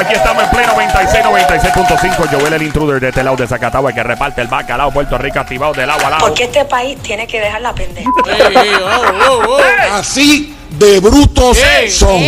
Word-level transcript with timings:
Aquí 0.00 0.14
estamos 0.14 0.42
en 0.42 0.48
pleno 0.48 0.72
96, 0.72 1.24
96.5. 1.26 2.30
Joel 2.30 2.54
el 2.54 2.62
intruder 2.62 3.00
de 3.00 3.10
este 3.10 3.22
lado 3.22 3.36
de 3.36 3.46
Zacatagua 3.46 3.92
que 3.92 4.02
reparte 4.02 4.40
el 4.40 4.48
bacalao 4.48 4.90
Puerto 4.90 5.18
Rico 5.18 5.40
activado 5.40 5.74
del 5.74 5.90
agua 5.90 6.04
al 6.04 6.10
lado. 6.12 6.26
Porque 6.26 6.44
este 6.44 6.64
país 6.64 6.98
tiene 7.02 7.26
que 7.26 7.38
dejar 7.38 7.60
la 7.60 7.74
pendeja. 7.74 8.08
Oh, 8.08 9.30
oh, 9.30 9.56
oh. 9.56 9.60
Así 9.92 10.56
de 10.70 11.00
brutos 11.00 11.58
Ey, 11.58 11.90
son. 11.90 12.20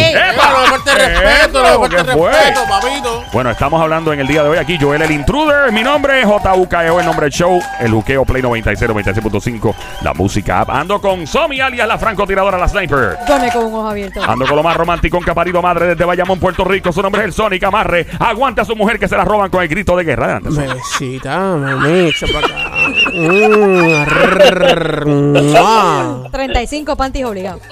Bueno, 3.33 3.51
estamos 3.51 3.81
hablando 3.81 4.13
en 4.13 4.21
el 4.21 4.27
día 4.27 4.43
de 4.43 4.49
hoy 4.51 4.59
aquí, 4.59 4.79
Joel 4.81 5.03
el 5.03 5.11
Intruder. 5.11 5.73
Mi 5.73 5.83
nombre 5.83 6.21
es 6.21 6.27
JUKEO, 6.27 7.01
el 7.01 7.07
nombre 7.07 7.27
del 7.27 7.33
show. 7.33 7.61
El 7.81 7.93
juqueo 7.93 8.25
Play 8.25 8.43
96, 8.43 8.91
96.5. 8.91 9.75
La 10.03 10.15
música 10.15 10.61
app. 10.61 10.71
Ando 10.71 11.01
con 11.01 11.27
Somi, 11.27 11.61
alias 11.61 11.89
la 11.89 11.99
francotiradora, 11.99 12.59
la 12.59 12.69
sniper. 12.69 13.19
Duerme 13.27 13.51
con 13.51 13.65
un 13.65 13.75
ojo 13.75 13.89
abierto. 13.89 14.23
Ando 14.23 14.47
con 14.47 14.57
lo 14.57 14.63
más 14.63 14.77
romántico 14.77 15.19
en 15.19 15.25
parido 15.35 15.63
madre 15.63 15.87
desde 15.87 16.05
Bayamón, 16.05 16.39
Puerto 16.39 16.65
Rico. 16.65 16.93
Su 16.93 17.03
nombre 17.03 17.23
es 17.23 17.29
el 17.29 17.33
Sonic 17.33 17.63
Amarre. 17.65 18.07
Aguanta 18.19 18.63
a 18.63 18.65
su 18.65 18.77
mujer 18.77 18.99
que 18.99 19.09
se 19.09 19.17
la 19.17 19.25
roban 19.25 19.51
con 19.51 19.63
el 19.63 19.69
grito 19.69 19.97
de 19.97 20.05
guerra. 20.05 20.37
Adelante, 20.37 20.51
mami, 20.51 22.11
pa' 22.33 22.39
acá. 22.39 22.69
Mm, 23.13 24.05
rrr, 24.07 25.07
mua. 25.07 26.29
35 26.33 26.97
panties 26.97 27.27
obligados. 27.27 27.63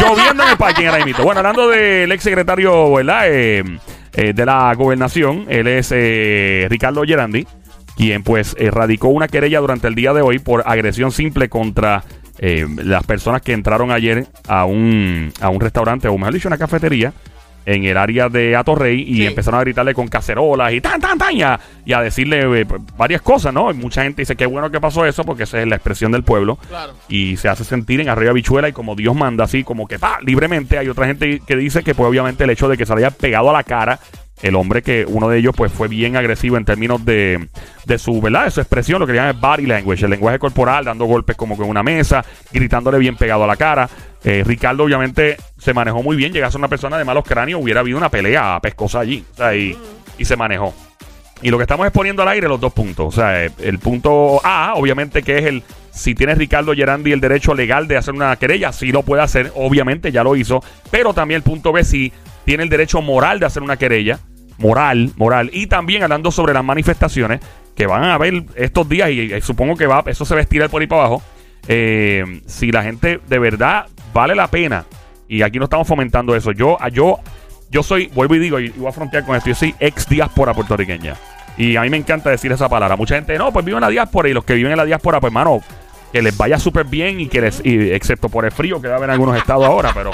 Lloviendo 0.00 0.42
en 0.44 0.50
el 0.50 0.56
parking 0.56 0.86
ahora 0.86 1.04
mismo. 1.04 1.24
Bueno, 1.24 1.40
hablando 1.40 1.68
del 1.68 2.10
ex 2.12 2.22
secretario. 2.22 2.98
Eh, 3.00 3.64
eh, 4.12 4.32
de 4.32 4.44
la 4.44 4.74
gobernación, 4.74 5.46
él 5.48 5.68
es 5.68 5.92
eh, 5.92 6.66
Ricardo 6.68 7.04
Gerandi, 7.04 7.46
quien 7.96 8.24
pues 8.24 8.56
erradicó 8.58 9.08
una 9.08 9.28
querella 9.28 9.60
durante 9.60 9.86
el 9.86 9.94
día 9.94 10.12
de 10.12 10.20
hoy 10.20 10.40
por 10.40 10.64
agresión 10.66 11.12
simple 11.12 11.48
contra 11.48 12.02
eh, 12.38 12.66
las 12.82 13.04
personas 13.04 13.40
que 13.40 13.52
entraron 13.52 13.92
ayer 13.92 14.26
a 14.48 14.64
un, 14.64 15.32
a 15.40 15.48
un 15.48 15.60
restaurante, 15.60 16.08
o 16.08 16.18
mejor 16.18 16.34
dicho, 16.34 16.48
una 16.48 16.58
cafetería. 16.58 17.12
En 17.66 17.84
el 17.84 17.96
área 17.96 18.28
de 18.28 18.56
Atorrey 18.56 19.02
y 19.02 19.16
Sí. 19.16 19.26
empezaron 19.26 19.60
a 19.60 19.62
gritarle 19.62 19.92
con 19.94 20.08
cacerolas 20.08 20.72
y 20.72 20.80
tan, 20.80 21.00
tan, 21.00 21.18
tan, 21.18 21.34
y 21.36 21.42
a, 21.42 21.60
y 21.84 21.92
a 21.92 22.00
decirle 22.00 22.60
eh, 22.62 22.66
varias 22.96 23.20
cosas, 23.22 23.52
¿no? 23.52 23.70
Y 23.70 23.74
mucha 23.74 24.02
gente 24.02 24.22
dice 24.22 24.34
que 24.34 24.46
bueno 24.46 24.70
que 24.70 24.80
pasó 24.80 25.04
eso 25.04 25.24
porque 25.24 25.42
esa 25.44 25.60
es 25.60 25.68
la 25.68 25.76
expresión 25.76 26.10
del 26.12 26.22
pueblo 26.24 26.56
Claro. 26.68 26.94
y 27.08 27.36
se 27.36 27.48
hace 27.48 27.64
sentir 27.64 28.00
en 28.00 28.08
arriba 28.08 28.32
bichuela 28.32 28.68
y 28.68 28.72
como 28.72 28.96
Dios 28.96 29.14
manda, 29.14 29.44
así 29.44 29.62
como 29.62 29.86
que 29.86 29.98
pa, 29.98 30.18
libremente. 30.22 30.78
Hay 30.78 30.88
otra 30.88 31.06
gente 31.06 31.40
que 31.46 31.56
dice 31.56 31.82
que 31.82 31.94
pues 31.94 32.08
obviamente 32.08 32.44
el 32.44 32.50
hecho 32.50 32.68
de 32.68 32.76
que 32.78 32.86
se 32.86 32.94
le 32.94 33.04
haya 33.04 33.10
pegado 33.10 33.50
a 33.50 33.52
la 33.52 33.62
cara 33.62 33.98
el 34.42 34.54
hombre 34.54 34.80
que 34.80 35.04
uno 35.06 35.28
de 35.28 35.36
ellos 35.38 35.52
pues 35.54 35.70
fue 35.70 35.86
bien 35.86 36.16
agresivo 36.16 36.56
en 36.56 36.64
términos 36.64 37.04
de, 37.04 37.46
de 37.84 37.98
su, 37.98 38.22
¿verdad? 38.22 38.46
De 38.46 38.50
su 38.50 38.60
expresión, 38.62 38.98
lo 38.98 39.06
que 39.06 39.12
llaman 39.12 39.38
body 39.38 39.66
language, 39.66 40.02
el 40.06 40.10
lenguaje 40.12 40.38
corporal, 40.38 40.82
dando 40.86 41.04
golpes 41.04 41.36
como 41.36 41.58
con 41.58 41.68
una 41.68 41.82
mesa, 41.82 42.24
gritándole 42.50 42.96
bien 42.98 43.16
pegado 43.16 43.44
a 43.44 43.46
la 43.46 43.56
cara. 43.56 43.86
Eh, 44.24 44.42
Ricardo 44.44 44.84
obviamente 44.84 45.36
se 45.58 45.72
manejó 45.72 46.02
muy 46.02 46.16
bien, 46.16 46.32
llegase 46.32 46.58
una 46.58 46.68
persona 46.68 46.98
de 46.98 47.04
malos 47.04 47.24
cráneos, 47.24 47.62
hubiera 47.62 47.80
habido 47.80 47.96
una 47.96 48.10
pelea 48.10 48.58
pescosa 48.60 49.00
allí, 49.00 49.24
o 49.32 49.36
sea, 49.36 49.54
y, 49.54 49.76
se 50.20 50.36
manejó. 50.36 50.74
Y 51.42 51.50
lo 51.50 51.56
que 51.56 51.62
estamos 51.62 51.86
exponiendo 51.86 52.22
al 52.22 52.28
aire 52.28 52.46
los 52.46 52.60
dos 52.60 52.74
puntos. 52.74 53.06
O 53.06 53.10
sea, 53.10 53.46
eh, 53.46 53.50
el 53.60 53.78
punto 53.78 54.42
A, 54.44 54.74
obviamente, 54.74 55.22
que 55.22 55.38
es 55.38 55.46
el 55.46 55.62
si 55.90 56.14
tiene 56.14 56.34
Ricardo 56.34 56.74
Gerandi 56.74 57.12
el 57.12 57.20
derecho 57.20 57.54
legal 57.54 57.88
de 57.88 57.96
hacer 57.96 58.14
una 58.14 58.36
querella, 58.36 58.72
sí 58.72 58.92
lo 58.92 59.02
puede 59.02 59.22
hacer, 59.22 59.50
obviamente 59.54 60.12
ya 60.12 60.22
lo 60.22 60.36
hizo. 60.36 60.62
Pero 60.90 61.14
también 61.14 61.36
el 61.36 61.42
punto 61.42 61.72
B, 61.72 61.84
si 61.84 62.12
tiene 62.44 62.62
el 62.62 62.68
derecho 62.68 63.00
moral 63.00 63.40
de 63.40 63.46
hacer 63.46 63.62
una 63.62 63.76
querella, 63.76 64.18
moral, 64.58 65.12
moral. 65.16 65.50
Y 65.52 65.66
también 65.66 66.02
hablando 66.02 66.30
sobre 66.30 66.54
las 66.54 66.64
manifestaciones 66.64 67.40
que 67.74 67.86
van 67.86 68.04
a 68.04 68.14
haber 68.14 68.44
estos 68.56 68.88
días, 68.88 69.10
y, 69.10 69.40
supongo 69.40 69.76
que 69.76 69.86
va, 69.86 70.04
eso 70.06 70.24
se 70.24 70.34
va 70.34 70.40
a 70.40 70.42
estirar 70.42 70.70
por 70.70 70.80
ahí 70.80 70.86
para 70.86 71.02
abajo. 71.02 71.22
eh, 71.68 72.40
si 72.46 72.72
la 72.72 72.82
gente 72.82 73.20
de 73.26 73.38
verdad 73.38 73.86
vale 74.12 74.34
la 74.34 74.48
pena, 74.48 74.84
y 75.28 75.42
aquí 75.42 75.58
no 75.58 75.64
estamos 75.64 75.86
fomentando 75.86 76.34
eso. 76.34 76.52
Yo, 76.52 76.78
yo 76.92 77.20
yo 77.70 77.82
soy, 77.82 78.08
vuelvo 78.08 78.34
y 78.34 78.38
digo, 78.40 78.58
y 78.58 78.70
voy 78.70 78.88
a 78.88 78.92
frontear 78.92 79.24
con 79.24 79.36
esto, 79.36 79.48
yo 79.48 79.54
soy 79.54 79.74
ex 79.78 80.08
diáspora 80.08 80.52
puertorriqueña. 80.52 81.14
Y 81.56 81.76
a 81.76 81.82
mí 81.82 81.90
me 81.90 81.96
encanta 81.96 82.30
decir 82.30 82.50
esa 82.50 82.68
palabra. 82.68 82.96
Mucha 82.96 83.14
gente, 83.14 83.36
no, 83.38 83.52
pues 83.52 83.64
vivo 83.64 83.78
en 83.78 83.82
la 83.82 83.88
diáspora. 83.88 84.28
Y 84.28 84.32
los 84.32 84.44
que 84.44 84.54
viven 84.54 84.72
en 84.72 84.78
la 84.78 84.84
diáspora, 84.84 85.20
pues 85.20 85.30
hermano, 85.30 85.60
que 86.12 86.22
les 86.22 86.36
vaya 86.36 86.58
súper 86.58 86.86
bien 86.86 87.20
y 87.20 87.28
que 87.28 87.40
les, 87.40 87.64
y, 87.64 87.92
excepto 87.92 88.28
por 88.28 88.44
el 88.44 88.50
frío 88.50 88.80
que 88.80 88.88
va 88.88 88.94
a 88.94 88.96
haber 88.96 89.10
en 89.10 89.14
algunos 89.14 89.36
estados 89.36 89.64
ahora, 89.64 89.92
pero... 89.94 90.10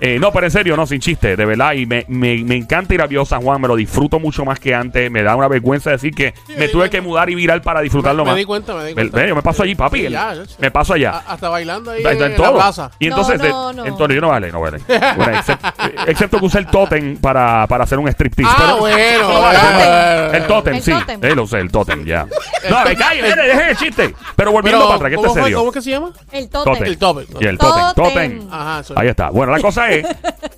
eh, 0.00 0.18
no, 0.20 0.32
pero 0.32 0.46
en 0.46 0.50
serio, 0.52 0.76
no, 0.76 0.86
sin 0.86 1.00
chiste, 1.00 1.36
de 1.36 1.44
verdad. 1.44 1.72
Y 1.74 1.86
me, 1.86 2.04
me, 2.08 2.36
me 2.44 2.56
encanta 2.56 2.94
ir 2.94 3.02
a 3.02 3.06
Viejo 3.06 3.24
San 3.24 3.42
Juan, 3.42 3.60
me 3.60 3.68
lo 3.68 3.76
disfruto 3.76 4.18
mucho 4.18 4.44
más 4.44 4.58
que 4.60 4.74
antes. 4.74 5.10
Me 5.10 5.22
da 5.22 5.34
una 5.36 5.48
vergüenza 5.48 5.90
decir 5.90 6.14
que 6.14 6.34
me 6.56 6.68
tuve 6.68 6.88
que 6.90 7.00
mudar 7.00 7.28
y 7.30 7.34
virar 7.34 7.62
para 7.62 7.80
disfrutarlo 7.80 8.24
Me 8.24 8.30
más. 8.30 8.38
di 8.38 8.44
cuenta, 8.44 8.74
me 8.74 8.84
di 8.86 8.94
cuenta. 8.94 9.26
yo 9.26 9.34
me 9.36 9.42
paso 9.42 9.62
allí, 9.62 9.74
papi. 9.74 9.98
Sí, 10.06 10.08
ya, 10.10 10.34
ya. 10.34 10.42
me 10.58 10.70
paso 10.70 10.94
allá. 10.94 11.10
A- 11.26 11.32
Hasta 11.32 11.48
bailando 11.48 11.90
ahí 11.90 12.02
en, 12.04 12.22
en 12.22 12.30
la 12.30 12.36
todo. 12.36 12.54
plaza. 12.54 12.90
Y 12.98 13.06
entonces, 13.06 13.38
No, 13.38 13.44
de- 13.44 13.50
no, 13.50 13.72
no. 13.72 13.86
entonces 13.86 14.14
yo 14.14 14.20
no 14.20 14.28
vale, 14.28 14.52
no 14.52 14.60
vale. 14.60 14.78
Bueno, 15.16 15.36
excepto, 15.38 15.68
excepto 16.06 16.38
que 16.38 16.44
usé 16.46 16.58
el 16.58 16.66
totem 16.66 17.16
para, 17.16 17.66
para 17.66 17.84
hacer 17.84 17.98
un 17.98 18.08
striptease. 18.08 18.52
Ah, 18.52 18.62
pero- 18.66 18.78
bueno, 18.78 18.98
No 19.28 19.40
vale, 19.40 19.58
bueno, 19.58 19.78
pero- 19.78 20.22
bueno. 20.22 20.32
el 20.38 20.46
totem, 20.46 20.74
El 20.74 20.82
sí. 20.82 20.90
tótem. 20.92 21.24
Eh, 21.24 21.34
lo 21.34 21.42
usé, 21.44 21.58
el 21.58 21.70
totem, 21.70 22.04
ya. 22.04 22.26
No, 22.70 22.84
me 22.84 22.96
cae, 22.96 23.22
dejen 23.22 23.68
el 23.68 23.76
chiste. 23.76 24.14
Pero 24.36 24.52
volviendo 24.52 24.78
Pero, 24.80 24.88
para 24.88 24.96
atrás, 24.96 25.08
que 25.10 25.14
esto 25.16 25.22
¿cómo, 25.22 25.26
es 25.28 25.32
fue? 25.32 25.42
serio. 25.42 25.58
¿Cómo 25.58 25.72
que 25.72 25.82
se 25.82 25.90
llama? 25.90 26.10
El 26.32 26.48
totem. 26.48 26.72
Totem. 26.74 26.86
El 26.88 26.98
tope. 26.98 27.26
Y 27.40 27.46
el 27.46 27.58
totem, 27.58 27.84
Totem. 27.94 28.38
totem. 28.40 28.80
Eso. 28.80 28.94
Ahí 28.98 29.08
está. 29.08 29.30
Bueno, 29.30 29.52
la 29.52 29.60
cosa 29.60 29.87
es 29.87 29.87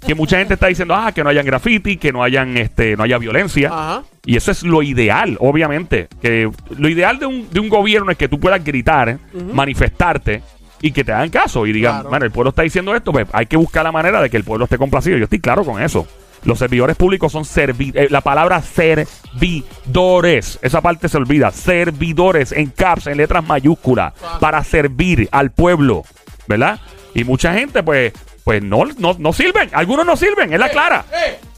que 0.06 0.14
mucha 0.14 0.38
gente 0.38 0.54
está 0.54 0.66
diciendo, 0.68 0.94
ah, 0.94 1.12
que 1.12 1.22
no 1.24 1.30
hayan 1.30 1.44
graffiti, 1.46 1.96
que 1.96 2.12
no 2.12 2.22
hayan, 2.22 2.56
este, 2.56 2.96
no 2.96 3.02
haya 3.04 3.18
violencia. 3.18 3.68
Ajá. 3.68 4.02
Y 4.24 4.36
eso 4.36 4.50
es 4.50 4.62
lo 4.62 4.82
ideal, 4.82 5.36
obviamente. 5.40 6.08
Que 6.20 6.50
lo 6.76 6.88
ideal 6.88 7.18
de 7.18 7.26
un, 7.26 7.48
de 7.50 7.60
un 7.60 7.68
gobierno 7.68 8.10
es 8.10 8.18
que 8.18 8.28
tú 8.28 8.38
puedas 8.38 8.62
gritar, 8.62 9.18
manifestarte 9.52 10.42
y 10.82 10.92
que 10.92 11.04
te 11.04 11.12
hagan 11.12 11.30
caso 11.30 11.66
y 11.66 11.72
digan, 11.72 11.94
Claro. 11.94 12.08
bueno, 12.10 12.24
el 12.24 12.30
pueblo 12.30 12.50
está 12.50 12.62
diciendo 12.62 12.94
esto, 12.94 13.12
pues 13.12 13.26
hay 13.32 13.46
que 13.46 13.56
buscar 13.56 13.84
la 13.84 13.92
manera 13.92 14.20
de 14.22 14.30
que 14.30 14.36
el 14.36 14.44
pueblo 14.44 14.64
esté 14.64 14.78
complacido. 14.78 15.16
Yo 15.18 15.24
estoy 15.24 15.40
claro 15.40 15.64
con 15.64 15.82
eso. 15.82 16.06
Los 16.44 16.58
servidores 16.58 16.96
públicos 16.96 17.30
son 17.32 17.44
servi 17.44 17.92
eh, 17.94 18.08
la 18.10 18.22
palabra 18.22 18.62
servidores. 18.62 20.58
Esa 20.62 20.80
parte 20.80 21.08
se 21.08 21.16
olvida. 21.18 21.50
Servidores 21.50 22.52
en 22.52 22.66
caps, 22.70 23.06
en 23.08 23.18
letras 23.18 23.46
mayúsculas, 23.46 24.14
para 24.40 24.64
servir 24.64 25.28
al 25.32 25.50
pueblo, 25.50 26.04
¿verdad? 26.48 26.80
Y 27.14 27.24
mucha 27.24 27.52
gente, 27.52 27.82
pues, 27.82 28.12
pues 28.44 28.62
no, 28.62 28.84
no, 28.98 29.16
no 29.18 29.32
sirven. 29.32 29.70
Algunos 29.72 30.06
no 30.06 30.16
sirven, 30.16 30.52
es 30.52 30.58
la 30.58 30.68
clara. 30.70 31.04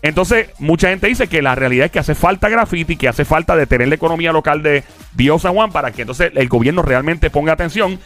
Entonces, 0.02 0.50
mucha 0.58 0.88
gente 0.88 1.06
dice 1.06 1.28
que 1.28 1.42
la 1.42 1.54
realidad 1.54 1.86
es 1.86 1.92
que 1.92 1.98
hace 1.98 2.14
falta 2.14 2.48
graffiti, 2.48 2.96
que 2.96 3.08
hace 3.08 3.24
falta 3.24 3.54
detener 3.56 3.88
la 3.88 3.94
economía 3.94 4.32
local 4.32 4.62
de 4.62 4.84
Bio 5.12 5.38
San 5.38 5.54
Juan 5.54 5.70
para 5.70 5.92
que 5.92 6.02
entonces 6.02 6.32
el 6.34 6.48
gobierno 6.48 6.82
realmente 6.82 7.30
ponga 7.30 7.52
atención 7.52 8.00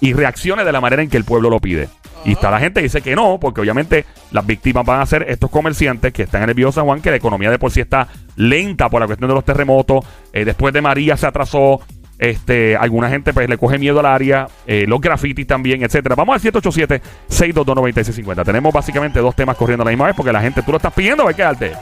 y 0.00 0.12
reaccione 0.12 0.64
de 0.64 0.72
la 0.72 0.80
manera 0.80 1.02
en 1.02 1.10
que 1.10 1.16
el 1.16 1.24
pueblo 1.24 1.50
lo 1.50 1.60
pide. 1.60 1.88
Y 2.24 2.32
está 2.32 2.50
la 2.50 2.58
gente 2.58 2.80
que 2.80 2.84
dice 2.84 3.02
que 3.02 3.14
no, 3.14 3.38
porque 3.38 3.60
obviamente 3.60 4.06
las 4.30 4.46
víctimas 4.46 4.84
van 4.86 5.00
a 5.00 5.06
ser 5.06 5.26
estos 5.28 5.50
comerciantes 5.50 6.12
que 6.12 6.22
están 6.22 6.42
en 6.42 6.48
el 6.48 6.54
Bio 6.54 6.72
San 6.72 6.84
Juan, 6.84 7.02
que 7.02 7.10
la 7.10 7.16
economía 7.16 7.50
de 7.50 7.58
por 7.58 7.70
sí 7.70 7.80
está 7.80 8.08
lenta 8.36 8.88
por 8.88 9.00
la 9.00 9.06
cuestión 9.06 9.28
de 9.28 9.34
los 9.34 9.44
terremotos. 9.44 10.04
Eh, 10.32 10.44
después 10.44 10.72
de 10.72 10.80
María 10.80 11.16
se 11.16 11.26
atrasó. 11.26 11.80
Este, 12.18 12.76
alguna 12.76 13.08
gente 13.10 13.32
pues 13.32 13.48
le 13.48 13.58
coge 13.58 13.78
miedo 13.78 13.98
al 14.00 14.06
área, 14.06 14.46
eh, 14.66 14.84
los 14.86 15.00
grafitis 15.00 15.46
también, 15.46 15.82
etcétera. 15.82 16.14
Vamos 16.14 16.34
al 16.34 16.52
787-622-9650. 16.52 18.44
Tenemos 18.44 18.72
básicamente 18.72 19.18
dos 19.20 19.34
temas 19.34 19.56
corriendo 19.56 19.82
a 19.82 19.86
la 19.86 19.90
misma 19.90 20.06
vez 20.06 20.14
porque 20.16 20.32
la 20.32 20.40
gente, 20.40 20.62
tú 20.62 20.70
lo 20.70 20.76
estás 20.76 20.92
pidiendo, 20.92 21.26
hay 21.26 21.34
que 21.34 21.42
darte. 21.42 21.72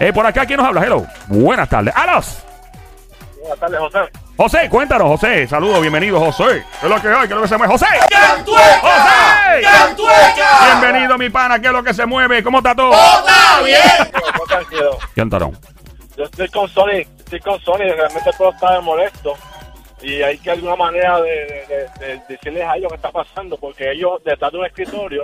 Eh, 0.00 0.12
por 0.12 0.26
acá, 0.26 0.44
¿quién 0.44 0.58
nos 0.58 0.66
habla? 0.66 0.84
Hello. 0.84 1.06
Buenas 1.28 1.68
tardes. 1.68 1.94
¡Alos! 1.96 2.42
Buenas 3.40 3.60
tardes, 3.60 3.78
José. 3.78 3.98
José, 4.36 4.68
cuéntanos, 4.68 5.08
José. 5.08 5.46
Saludos, 5.46 5.80
bienvenido, 5.80 6.20
José. 6.20 6.64
¿Qué 6.80 6.86
es 6.86 6.92
lo 6.92 7.00
que 7.00 7.08
hay? 7.08 7.28
¿Qué 7.28 7.32
es 7.32 7.36
lo 7.36 7.42
que 7.42 7.48
se 7.48 7.56
mueve? 7.56 7.72
¡José! 7.72 7.86
¡José! 8.82 9.62
Bienvenido, 10.80 11.16
mi 11.16 11.30
pana. 11.30 11.58
¿Qué 11.58 11.68
es 11.68 11.72
lo 11.72 11.82
que 11.82 11.94
se 11.94 12.04
mueve? 12.04 12.42
¿Cómo 12.42 12.58
está 12.58 12.74
todo? 12.74 12.92
Tranquilo. 14.48 14.98
¿Quién 15.14 15.30
tarón? 15.30 15.56
Yo 16.16 16.24
estoy 16.24 16.48
con 16.48 16.68
Sony, 16.68 17.04
estoy 17.18 17.40
con 17.40 17.60
Sony, 17.60 17.92
realmente 17.94 18.30
todo 18.36 18.50
está 18.50 18.80
molesto. 18.80 19.34
Y 20.02 20.22
hay 20.22 20.36
que 20.38 20.50
alguna 20.50 20.76
manera 20.76 21.20
de, 21.20 21.30
de- 21.30 21.66
de- 22.06 22.06
de 22.18 22.22
decirles 22.28 22.62
a 22.64 22.76
ellos 22.76 22.90
qué 22.90 22.96
está 22.96 23.10
pasando, 23.10 23.56
porque 23.56 23.90
ellos 23.92 24.22
detrás 24.24 24.52
de 24.52 24.58
un 24.58 24.66
escritorio 24.66 25.22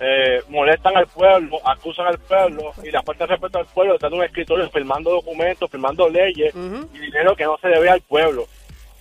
eh, 0.00 0.40
molestan 0.48 0.96
al 0.96 1.06
pueblo, 1.06 1.58
acusan 1.66 2.06
al 2.08 2.18
pueblo, 2.18 2.72
y 2.82 2.90
la 2.90 3.02
falta 3.02 3.24
de 3.26 3.32
respeto 3.32 3.58
al 3.60 3.66
pueblo 3.66 3.92
detrás 3.94 4.10
de 4.12 4.18
un 4.18 4.24
escritorio 4.24 4.68
firmando 4.70 5.10
documentos, 5.10 5.70
firmando 5.70 6.08
leyes 6.08 6.52
y 6.92 6.98
dinero 6.98 7.34
que 7.36 7.44
no 7.44 7.56
se 7.58 7.68
debe 7.68 7.88
al 7.88 8.00
pueblo. 8.02 8.46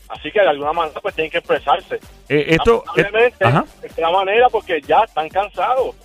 Así 0.10 0.32
que 0.32 0.40
de 0.42 0.48
alguna 0.50 0.72
manera 0.74 1.00
pues 1.02 1.16
tienen 1.16 1.32
que 1.32 1.40
expresarse. 1.40 1.96
Eh, 2.30 2.46
esto. 2.50 2.84
eh, 2.96 3.02
ajá. 3.48 3.66
de 3.82 3.88
esta 3.88 4.12
manera, 4.12 4.48
porque 4.50 4.82
ya 4.82 5.00
están 5.04 5.28
cansados. 5.30 5.96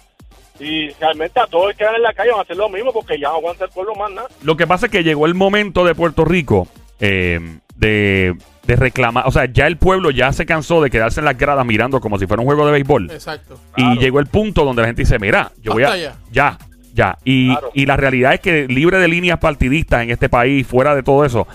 Y 0.59 0.89
realmente 0.95 1.39
a 1.39 1.47
todos 1.47 1.67
los 1.69 1.77
que 1.77 1.85
van 1.85 1.95
en 1.97 2.03
la 2.03 2.13
calle 2.15 2.31
van 2.31 2.41
a 2.41 2.43
hacer 2.43 2.57
lo 2.57 2.69
mismo 2.69 2.93
porque 2.93 3.19
ya 3.19 3.29
no 3.29 3.35
aguanta 3.37 3.67
el 3.67 3.71
pueblo 3.71 3.95
más 3.95 4.11
nada. 4.11 4.29
Lo 4.43 4.57
que 4.57 4.67
pasa 4.67 4.87
es 4.87 4.93
que 4.93 5.05
llegó 5.05 5.27
el 5.27 5.35
momento 5.35 5.85
de 5.85 5.95
Puerto 5.95 6.25
Rico 6.25 6.67
eh, 6.99 7.39
de, 7.77 8.35
de 8.69 8.77
reclamar. 8.77 9.25
O 9.27 9.33
sea, 9.33 9.47
ya 9.47 9.67
el 9.67 9.79
pueblo 9.79 10.11
ya 10.11 10.31
se 10.33 10.45
cansó 10.47 10.83
de 10.83 10.91
quedarse 10.91 11.21
en 11.21 11.25
las 11.25 11.37
gradas 11.39 11.65
mirando 11.67 12.01
como 12.01 12.19
si 12.19 12.27
fuera 12.27 12.43
un 12.43 12.47
juego 12.47 12.67
de 12.67 12.73
béisbol. 12.73 13.11
Exacto. 13.11 13.59
Y 13.77 13.83
Claro. 13.83 14.01
llegó 14.01 14.21
el 14.21 14.27
punto 14.27 14.65
donde 14.65 14.83
la 14.83 14.89
gente 14.89 15.03
dice, 15.03 15.19
mira, 15.19 15.51
yo 15.63 15.73
voy 15.73 15.85
a... 15.85 15.97
Ya. 15.97 16.15
Ya, 16.31 16.59
ya. 16.95 17.19
Y, 17.25 17.49
Claro. 17.49 17.71
y 17.75 17.87
la 17.87 17.97
realidad 17.97 18.35
es 18.35 18.41
que 18.41 18.69
libre 18.69 18.99
de 18.99 19.09
líneas 19.09 19.39
partidistas 19.39 20.03
en 20.03 20.11
este 20.11 20.29
país, 20.29 20.67
fuera 20.67 20.95
de 20.95 21.03
todo 21.03 21.25
eso, 21.25 21.49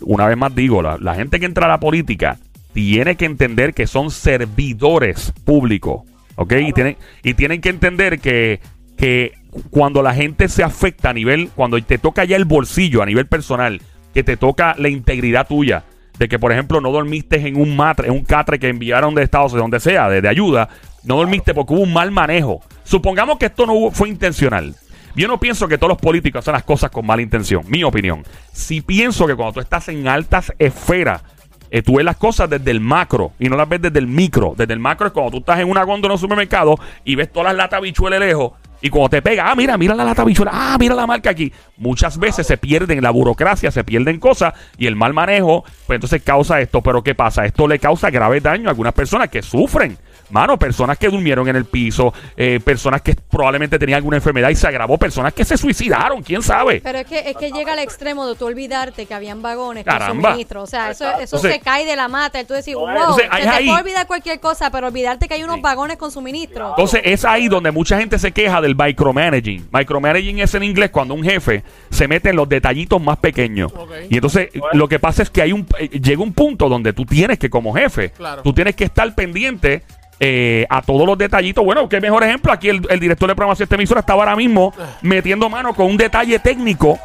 una 0.00 0.26
vez 0.26 0.36
más 0.36 0.54
digo, 0.56 0.82
la, 0.82 0.98
la 1.00 1.14
gente 1.14 1.38
que 1.38 1.46
entra 1.46 1.66
a 1.66 1.68
la 1.68 1.78
política 1.78 2.36
tiene 2.72 3.14
que 3.16 3.26
entender 3.26 3.72
que 3.72 3.86
son 3.86 4.10
servidores 4.10 5.32
públicos, 5.44 6.02
¿ok? 6.34 6.52
Y, 6.66 6.72
tienen, 6.72 6.96
y 7.22 7.34
tienen 7.34 7.60
que 7.60 7.68
entender 7.68 8.18
que, 8.18 8.60
que 8.96 9.32
cuando 9.70 10.02
la 10.02 10.14
gente 10.14 10.48
se 10.48 10.64
afecta 10.64 11.10
a 11.10 11.12
nivel, 11.14 11.48
cuando 11.54 11.80
te 11.80 11.96
toca 11.98 12.24
ya 12.24 12.36
el 12.36 12.44
bolsillo 12.44 13.02
a 13.02 13.06
nivel 13.06 13.26
personal, 13.26 13.80
que 14.12 14.24
te 14.24 14.36
toca 14.36 14.74
la 14.78 14.88
integridad 14.88 15.46
tuya, 15.46 15.84
de 16.18 16.28
que 16.28 16.38
por 16.38 16.52
ejemplo 16.52 16.80
no 16.80 16.90
dormiste 16.90 17.36
en 17.46 17.56
un 17.60 17.76
matre, 17.76 18.08
en 18.08 18.14
un 18.14 18.24
catre 18.24 18.58
que 18.58 18.68
enviaron 18.68 19.14
de 19.14 19.22
Estados 19.22 19.52
Unidos, 19.52 19.70
de 19.70 19.76
donde 19.76 19.80
sea, 19.80 20.08
de, 20.08 20.20
de 20.22 20.28
ayuda, 20.28 20.68
no 21.04 21.16
dormiste 21.16 21.54
porque 21.54 21.74
hubo 21.74 21.82
un 21.82 21.92
mal 21.92 22.10
manejo. 22.10 22.60
Supongamos 22.84 23.38
que 23.38 23.46
esto 23.46 23.66
no 23.66 23.74
hubo- 23.74 23.90
fue 23.90 24.08
intencional. 24.08 24.74
Yo 25.14 25.28
no 25.28 25.40
pienso 25.40 25.66
que 25.68 25.78
todos 25.78 25.88
los 25.90 25.98
políticos 25.98 26.40
hacen 26.40 26.52
las 26.52 26.64
cosas 26.64 26.90
con 26.90 27.06
mala 27.06 27.22
intención, 27.22 27.62
mi 27.68 27.82
opinión. 27.84 28.22
Si 28.52 28.80
pienso 28.82 29.26
que 29.26 29.34
cuando 29.34 29.54
tú 29.54 29.60
estás 29.60 29.88
en 29.88 30.06
altas 30.08 30.52
esferas, 30.58 31.22
eh, 31.70 31.82
tú 31.82 31.96
ves 31.96 32.04
las 32.04 32.16
cosas 32.16 32.48
desde 32.50 32.70
el 32.70 32.80
macro 32.80 33.32
y 33.38 33.48
no 33.48 33.56
las 33.56 33.68
ves 33.68 33.80
desde 33.82 33.98
el 33.98 34.06
micro. 34.06 34.54
Desde 34.56 34.72
el 34.74 34.78
macro 34.78 35.06
es 35.06 35.12
cuando 35.12 35.30
tú 35.32 35.38
estás 35.38 35.58
en 35.60 35.70
una 35.70 35.82
góndola 35.84 36.12
en 36.12 36.16
un 36.16 36.20
supermercado 36.20 36.76
y 37.04 37.14
ves 37.14 37.32
todas 37.32 37.46
las 37.48 37.56
latas 37.56 37.80
bichuelas 37.80 38.20
lejos. 38.20 38.52
Y 38.80 38.90
cuando 38.90 39.10
te 39.10 39.22
pega, 39.22 39.50
ah, 39.50 39.54
mira, 39.54 39.76
mira 39.78 39.94
la 39.94 40.04
lata 40.04 40.24
bichuela, 40.24 40.50
ah, 40.54 40.76
mira 40.78 40.94
la 40.94 41.06
marca 41.06 41.30
aquí. 41.30 41.52
Muchas 41.76 42.18
veces 42.18 42.46
se 42.46 42.56
pierden 42.56 43.02
la 43.02 43.10
burocracia, 43.10 43.70
se 43.70 43.84
pierden 43.84 44.20
cosas 44.20 44.54
y 44.78 44.86
el 44.86 44.96
mal 44.96 45.12
manejo, 45.12 45.64
pues 45.86 45.96
entonces 45.96 46.22
causa 46.22 46.60
esto. 46.60 46.82
Pero 46.82 47.02
¿qué 47.02 47.14
pasa? 47.14 47.44
Esto 47.44 47.66
le 47.66 47.78
causa 47.78 48.10
grave 48.10 48.40
daño 48.40 48.68
a 48.68 48.70
algunas 48.70 48.92
personas 48.92 49.28
que 49.28 49.42
sufren. 49.42 49.96
Mano, 50.30 50.58
personas 50.58 50.98
que 50.98 51.08
durmieron 51.08 51.48
en 51.48 51.56
el 51.56 51.64
piso, 51.64 52.12
eh, 52.36 52.60
personas 52.64 53.02
que 53.02 53.14
probablemente 53.14 53.78
tenían 53.78 53.96
alguna 53.98 54.16
enfermedad 54.16 54.50
y 54.50 54.54
se 54.56 54.66
agravó, 54.66 54.98
personas 54.98 55.32
que 55.32 55.44
se 55.44 55.56
suicidaron, 55.56 56.22
quién 56.22 56.42
sabe. 56.42 56.80
Pero 56.82 56.98
es 56.98 57.06
que, 57.06 57.18
es 57.30 57.36
que 57.36 57.50
llega 57.52 57.72
al 57.72 57.78
extremo 57.78 58.26
de 58.26 58.34
tú 58.34 58.46
olvidarte 58.46 59.06
que 59.06 59.14
habían 59.14 59.42
vagones 59.42 59.84
con 59.84 59.92
Caramba. 59.92 60.30
suministro. 60.30 60.62
O 60.62 60.66
sea, 60.66 60.90
eso, 60.90 61.04
eso 61.12 61.36
Entonces- 61.36 61.52
se 61.54 61.60
cae 61.60 61.84
de 61.84 61.96
la 61.96 62.08
mata. 62.08 62.42
Tú 62.44 62.54
decís, 62.54 62.74
wow, 62.74 62.88
Entonces, 62.88 63.26
se 63.30 63.36
hay 63.36 63.42
te 63.42 63.48
ahí- 63.48 63.66
puede 63.66 63.80
olvidar 63.82 64.06
cualquier 64.06 64.40
cosa, 64.40 64.70
pero 64.70 64.88
olvidarte 64.88 65.28
que 65.28 65.34
hay 65.34 65.44
unos 65.44 65.60
vagones 65.60 65.96
con 65.96 66.10
suministro. 66.10 66.70
Entonces 66.70 67.00
es 67.04 67.24
ahí 67.24 67.48
donde 67.48 67.70
mucha 67.70 67.98
gente 67.98 68.18
se 68.18 68.32
queja 68.32 68.60
del 68.60 68.74
micromanaging. 68.76 69.68
Micromanaging 69.72 70.40
es 70.40 70.54
en 70.54 70.62
inglés 70.64 70.90
cuando 70.90 71.14
un 71.14 71.22
jefe 71.22 71.62
se 71.90 72.08
mete 72.08 72.30
en 72.30 72.36
los 72.36 72.48
detallitos 72.48 73.00
más 73.00 73.18
pequeños. 73.18 73.72
Y 74.10 74.16
entonces 74.16 74.48
lo 74.72 74.88
que 74.88 74.98
pasa 74.98 75.22
es 75.22 75.30
que 75.30 75.42
hay 75.42 75.52
un 75.52 75.66
eh, 75.78 75.88
llega 75.88 76.22
un 76.22 76.32
punto 76.32 76.68
donde 76.68 76.92
tú 76.92 77.04
tienes 77.04 77.38
que 77.38 77.48
como 77.50 77.72
jefe, 77.74 78.10
Claro. 78.10 78.42
tú 78.42 78.52
tienes 78.52 78.74
que 78.76 78.84
estar 78.84 79.14
pendiente 79.14 79.82
eh, 80.20 80.66
a 80.70 80.82
todos 80.82 81.06
los 81.06 81.18
detallitos. 81.18 81.64
Bueno, 81.64 81.88
qué 81.88 82.00
mejor 82.00 82.24
ejemplo. 82.24 82.52
Aquí 82.52 82.68
el, 82.68 82.80
el 82.88 83.00
director 83.00 83.28
de 83.28 83.34
programación 83.34 83.64
de 83.64 83.64
esta 83.66 83.74
emisora 83.76 84.00
estaba 84.00 84.22
ahora 84.22 84.36
mismo 84.36 84.72
metiendo 85.02 85.48
mano 85.48 85.74
con 85.74 85.86
un 85.86 85.96
detalle 85.96 86.38
técnico 86.38 86.98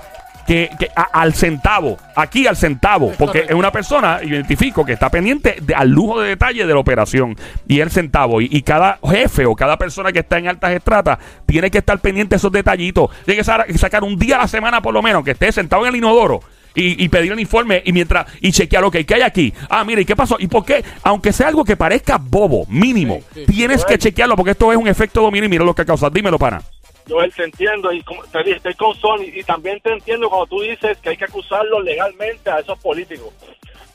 que, 0.47 0.69
que 0.79 0.89
a- 0.95 1.03
al 1.21 1.33
centavo, 1.35 1.97
aquí 2.15 2.47
al 2.47 2.57
centavo, 2.57 3.11
Es 3.11 3.17
porque 3.17 3.39
correcto. 3.39 3.53
es 3.53 3.59
una 3.59 3.71
persona, 3.71 4.19
identifico, 4.23 4.83
que 4.83 4.93
está 4.93 5.09
pendiente 5.09 5.55
de- 5.61 5.75
al 5.75 5.89
lujo 5.89 6.19
de 6.19 6.29
detalle 6.29 6.65
de 6.65 6.73
la 6.73 6.79
operación 6.79 7.35
y 7.67 7.79
el 7.79 7.91
centavo. 7.91 8.41
Y, 8.41 8.47
y 8.51 8.61
cada 8.63 8.97
jefe 9.07 9.45
o 9.45 9.55
cada 9.55 9.77
persona 9.77 10.11
que 10.11 10.19
está 10.19 10.39
en 10.39 10.47
altas 10.47 10.71
estratas 10.71 11.19
tiene 11.45 11.69
que 11.69 11.77
estar 11.77 11.99
pendiente 11.99 12.31
de 12.35 12.37
esos 12.37 12.51
detallitos. 12.51 13.11
Tiene 13.25 13.37
que 13.37 13.43
sa- 13.43 13.65
sacar 13.77 14.03
un 14.03 14.17
día 14.17 14.37
a 14.37 14.39
la 14.39 14.47
semana 14.47 14.81
por 14.81 14.93
lo 14.93 15.01
menos, 15.01 15.23
que 15.23 15.31
esté 15.31 15.51
sentado 15.51 15.83
en 15.83 15.89
el 15.89 15.95
inodoro. 15.97 16.39
Y, 16.73 17.03
y 17.03 17.09
pedir 17.09 17.31
el 17.33 17.39
informe 17.39 17.81
y 17.85 17.91
mientras 17.91 18.27
y 18.39 18.51
chequear, 18.51 18.83
ok, 18.85 18.97
¿qué 19.05 19.15
hay 19.15 19.21
aquí? 19.21 19.53
Ah, 19.69 19.83
mira, 19.83 19.99
¿y 20.01 20.05
qué 20.05 20.15
pasó? 20.15 20.37
¿Y 20.39 20.47
por 20.47 20.63
qué? 20.65 20.83
Aunque 21.03 21.33
sea 21.33 21.49
algo 21.49 21.65
que 21.65 21.75
parezca 21.75 22.17
bobo, 22.17 22.65
mínimo, 22.69 23.19
Sí, 23.33 23.45
sí. 23.45 23.53
tienes 23.53 23.83
que 23.83 23.97
chequearlo 23.97 24.35
porque 24.37 24.51
esto 24.51 24.71
es 24.71 24.77
un 24.77 24.87
efecto 24.87 25.21
dominio 25.21 25.47
y 25.47 25.49
mira 25.49 25.65
lo 25.65 25.75
que 25.75 25.85
causa. 25.85 26.09
Dímelo, 26.09 26.39
pana. 26.39 26.61
Yo 27.07 27.17
te 27.35 27.43
entiendo 27.43 27.91
y 27.91 28.01
te 28.31 28.37
dije, 28.43 28.57
estoy 28.57 28.73
con 28.75 28.95
Sony 28.95 29.23
y 29.33 29.43
también 29.43 29.79
te 29.81 29.91
entiendo 29.91 30.29
cuando 30.29 30.45
tú 30.47 30.61
dices 30.61 30.97
que 30.99 31.09
hay 31.09 31.17
que 31.17 31.25
acusarlos 31.25 31.83
legalmente 31.83 32.49
a 32.49 32.59
esos 32.59 32.77
políticos. 32.79 33.33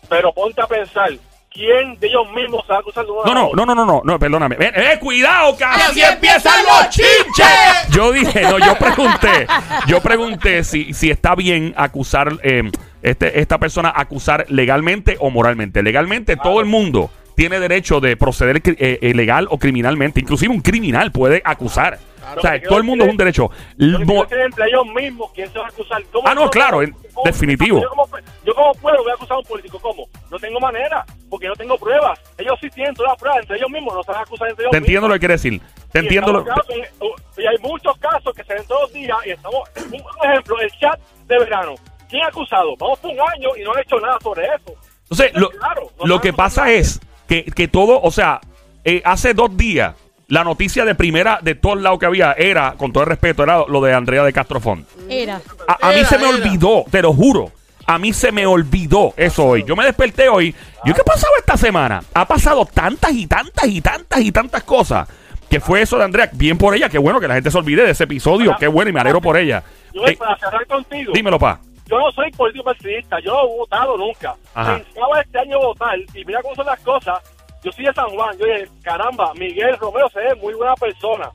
Pero 0.08 0.32
ponte 0.34 0.60
a 0.60 0.66
pensar, 0.66 1.10
¿quién 1.56 1.98
de 1.98 2.06
ellos 2.06 2.30
mismos 2.34 2.64
se 2.66 2.72
va 2.72 2.76
a 2.76 2.80
acusar 2.80 3.04
de 3.04 3.10
una 3.10 3.24
No, 3.24 3.34
no, 3.34 3.50
no, 3.54 3.66
no, 3.66 3.74
no, 3.74 3.84
no, 3.84 4.02
no, 4.04 4.18
perdóname. 4.18 4.56
Ven, 4.56 4.72
eh, 4.76 4.98
cuidado, 5.00 5.56
cabrón. 5.56 5.80
¡Así 5.90 6.02
empiezan 6.02 6.62
los 6.64 6.90
chinches! 6.90 7.88
Yo 7.90 8.12
dije, 8.12 8.42
no, 8.42 8.58
yo 8.58 8.76
pregunté, 8.76 9.46
yo 9.86 10.00
pregunté 10.00 10.62
si, 10.62 10.92
si 10.92 11.10
está 11.10 11.34
bien 11.34 11.72
acusar, 11.76 12.38
eh, 12.42 12.70
este, 13.02 13.40
esta 13.40 13.58
persona 13.58 13.92
acusar 13.94 14.46
legalmente 14.48 15.16
o 15.18 15.30
moralmente. 15.30 15.82
Legalmente 15.82 16.36
todo 16.36 16.60
el 16.60 16.66
mundo 16.66 17.10
tiene 17.36 17.60
derecho 17.60 18.00
de 18.00 18.16
proceder 18.16 18.62
eh, 18.64 18.98
eh, 19.00 19.14
legal 19.14 19.46
o 19.50 19.58
criminalmente. 19.58 20.20
Inclusive 20.20 20.52
un 20.52 20.60
criminal 20.60 21.12
puede 21.12 21.42
acusar. 21.44 21.98
O 22.36 22.40
sea, 22.40 22.52
Pero 22.52 22.68
todo 22.68 22.78
el 22.78 22.84
mundo 22.84 23.04
es 23.04 23.10
un 23.10 23.16
derecho. 23.16 23.50
Mismos, 23.76 25.30
¿quién 25.34 25.52
se 25.52 25.58
va 25.58 25.66
a 25.66 25.68
acusar? 25.68 26.02
¿Cómo 26.12 26.28
Ah, 26.28 26.34
no, 26.34 26.50
claro, 26.50 26.82
en- 26.82 26.94
definitivo. 27.24 27.80
Yo 27.82 27.88
como, 27.88 28.06
yo 28.44 28.54
como 28.54 28.72
puedo 28.74 29.02
voy 29.02 29.10
a 29.10 29.14
acusar 29.14 29.36
a 29.36 29.38
un 29.38 29.44
político, 29.44 29.78
¿cómo? 29.80 30.06
No 30.30 30.38
tengo 30.38 30.58
manera, 30.60 31.04
porque 31.30 31.46
no 31.48 31.54
tengo 31.54 31.76
pruebas. 31.78 32.18
Ellos 32.38 32.54
sí 32.60 32.68
tienen 32.70 32.94
todas 32.94 33.12
las 33.12 33.18
pruebas 33.20 33.40
entre 33.42 33.56
ellos 33.56 33.70
mismos, 33.70 33.94
no 33.94 34.02
se 34.02 34.10
van 34.12 34.20
a 34.20 34.22
acusar 34.22 34.48
entre 34.48 34.64
ellos 34.64 34.70
te 34.72 34.78
entiendo 34.78 35.08
lo 35.08 35.14
que 35.14 35.20
quiere 35.20 35.34
decir. 35.34 35.60
Te 35.92 35.98
Y 36.00 36.02
entiendo 36.02 36.32
lo 36.32 36.44
claros 36.44 36.66
en- 36.70 37.42
y 37.42 37.46
hay 37.46 37.56
muchos 37.62 37.96
casos 37.98 38.34
que 38.34 38.44
se 38.44 38.54
ven 38.54 38.66
todos 38.66 38.82
los 38.82 38.92
días 38.92 39.16
y 39.26 39.30
estamos, 39.30 39.68
un, 39.86 40.30
ejemplo, 40.30 40.60
el 40.60 40.70
chat 40.78 40.98
de 41.26 41.38
verano. 41.38 41.74
¿Quién 42.08 42.22
ha 42.22 42.28
acusado? 42.28 42.76
Vamos 42.78 42.98
por 43.00 43.10
un 43.10 43.20
año 43.20 43.48
y 43.56 43.62
no 43.64 43.72
han 43.72 43.80
hecho 43.80 43.98
nada 44.00 44.18
sobre 44.22 44.46
eso. 44.46 44.74
Entonces, 45.02 45.32
lo, 45.34 45.50
Claro, 45.50 45.90
no 45.98 46.06
lo 46.06 46.20
que 46.20 46.32
pasa 46.32 46.70
es 46.70 47.00
que, 47.28 47.44
que 47.44 47.68
todo, 47.68 48.00
o 48.00 48.10
sea, 48.10 48.40
eh, 48.84 49.02
hace 49.04 49.34
dos 49.34 49.56
días, 49.56 49.94
la 50.28 50.42
noticia 50.44 50.84
de 50.84 50.94
primera 50.94 51.38
de 51.42 51.54
todos 51.54 51.80
lados 51.80 51.98
que 52.00 52.06
había 52.06 52.32
era, 52.32 52.72
con 52.76 52.92
todo 52.92 53.04
el 53.04 53.08
respeto, 53.10 53.42
era 53.42 53.64
lo 53.68 53.80
de 53.80 53.94
Andrea 53.94 54.24
de 54.24 54.32
Castrofón. 54.32 54.86
Era. 55.08 55.40
A, 55.68 55.88
a 55.88 55.92
mí 55.92 56.00
Era, 56.00 56.08
se 56.08 56.18
me 56.18 56.28
era. 56.28 56.36
olvidó, 56.36 56.84
te 56.90 57.00
lo 57.02 57.12
juro. 57.12 57.52
A 57.86 57.98
mí 57.98 58.12
se 58.12 58.32
me 58.32 58.44
olvidó 58.46 59.14
eso 59.16 59.46
hoy. 59.46 59.62
Yo 59.64 59.76
me 59.76 59.84
desperté 59.84 60.28
hoy. 60.28 60.52
¿Yo 60.84 60.92
qué 60.92 61.00
ha 61.02 61.04
pasado 61.04 61.32
esta 61.38 61.56
semana? 61.56 62.02
Ha 62.14 62.26
pasado 62.26 62.66
tantas 62.66 63.12
y 63.12 63.28
tantas 63.28 63.68
y 63.68 63.80
tantas 63.80 64.20
y 64.20 64.32
tantas 64.32 64.64
cosas. 64.64 65.08
Que 65.48 65.60
fue 65.60 65.82
eso 65.82 65.96
de 65.96 66.02
Andrea. 66.02 66.28
Bien 66.32 66.58
por 66.58 66.74
ella. 66.74 66.88
Qué 66.88 66.98
bueno 66.98 67.20
que 67.20 67.28
la 67.28 67.34
gente 67.34 67.48
se 67.52 67.58
olvide 67.58 67.84
de 67.84 67.92
ese 67.92 68.02
episodio. 68.02 68.56
Qué 68.58 68.66
bueno 68.66 68.90
y 68.90 68.92
me 68.92 68.98
alegro 68.98 69.20
por 69.20 69.36
ella. 69.36 69.62
Yo, 69.94 70.04
Eh, 70.04 70.16
para 70.16 70.36
cerrar 70.38 70.66
contigo, 70.66 71.12
dímelo, 71.14 71.38
pa. 71.38 71.60
yo 71.86 71.96
no 72.00 72.10
soy 72.10 72.32
político 72.32 72.64
partidista, 72.64 73.20
yo 73.20 73.32
no 73.32 73.44
he 73.44 73.56
votado 73.58 73.96
nunca. 73.96 74.34
Ajá. 74.52 74.78
Pensaba 74.78 75.20
este 75.20 75.38
año 75.38 75.58
votar 75.60 75.96
y 76.12 76.24
mira 76.24 76.42
cómo 76.42 76.56
son 76.56 76.66
las 76.66 76.80
cosas. 76.80 77.20
Yo 77.66 77.72
soy 77.72 77.84
de 77.86 77.92
San 77.94 78.08
Juan, 78.10 78.38
yo 78.38 78.46
dije, 78.46 78.68
caramba, 78.80 79.32
Miguel 79.34 79.76
Romero 79.80 80.08
se 80.10 80.20
ve 80.20 80.36
muy 80.36 80.54
buena 80.54 80.76
persona. 80.76 81.30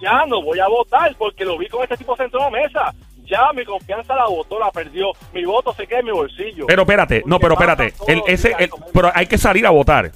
Ya 0.00 0.26
no 0.26 0.42
voy 0.42 0.58
a 0.58 0.66
votar 0.66 1.14
porque 1.16 1.44
lo 1.44 1.56
vi 1.56 1.68
con 1.68 1.84
este 1.84 1.96
tipo 1.96 2.16
sentado 2.16 2.48
en 2.48 2.52
la 2.52 2.58
mesa. 2.62 2.94
Ya 3.24 3.40
mi 3.54 3.64
confianza 3.64 4.16
la 4.16 4.26
votó, 4.26 4.58
la 4.58 4.72
perdió. 4.72 5.12
Mi 5.32 5.44
voto 5.44 5.72
se 5.72 5.86
queda 5.86 6.00
en 6.00 6.06
mi 6.06 6.10
bolsillo. 6.10 6.66
Pero 6.66 6.82
espérate, 6.82 7.22
no, 7.24 7.38
pero 7.38 7.54
espérate. 7.54 7.94
El, 8.08 8.20
ese, 8.26 8.52
el- 8.58 8.68
pero 8.92 9.12
hay 9.14 9.26
que 9.28 9.38
salir 9.38 9.64
a 9.64 9.70
votar. 9.70 10.06
Eh, 10.06 10.12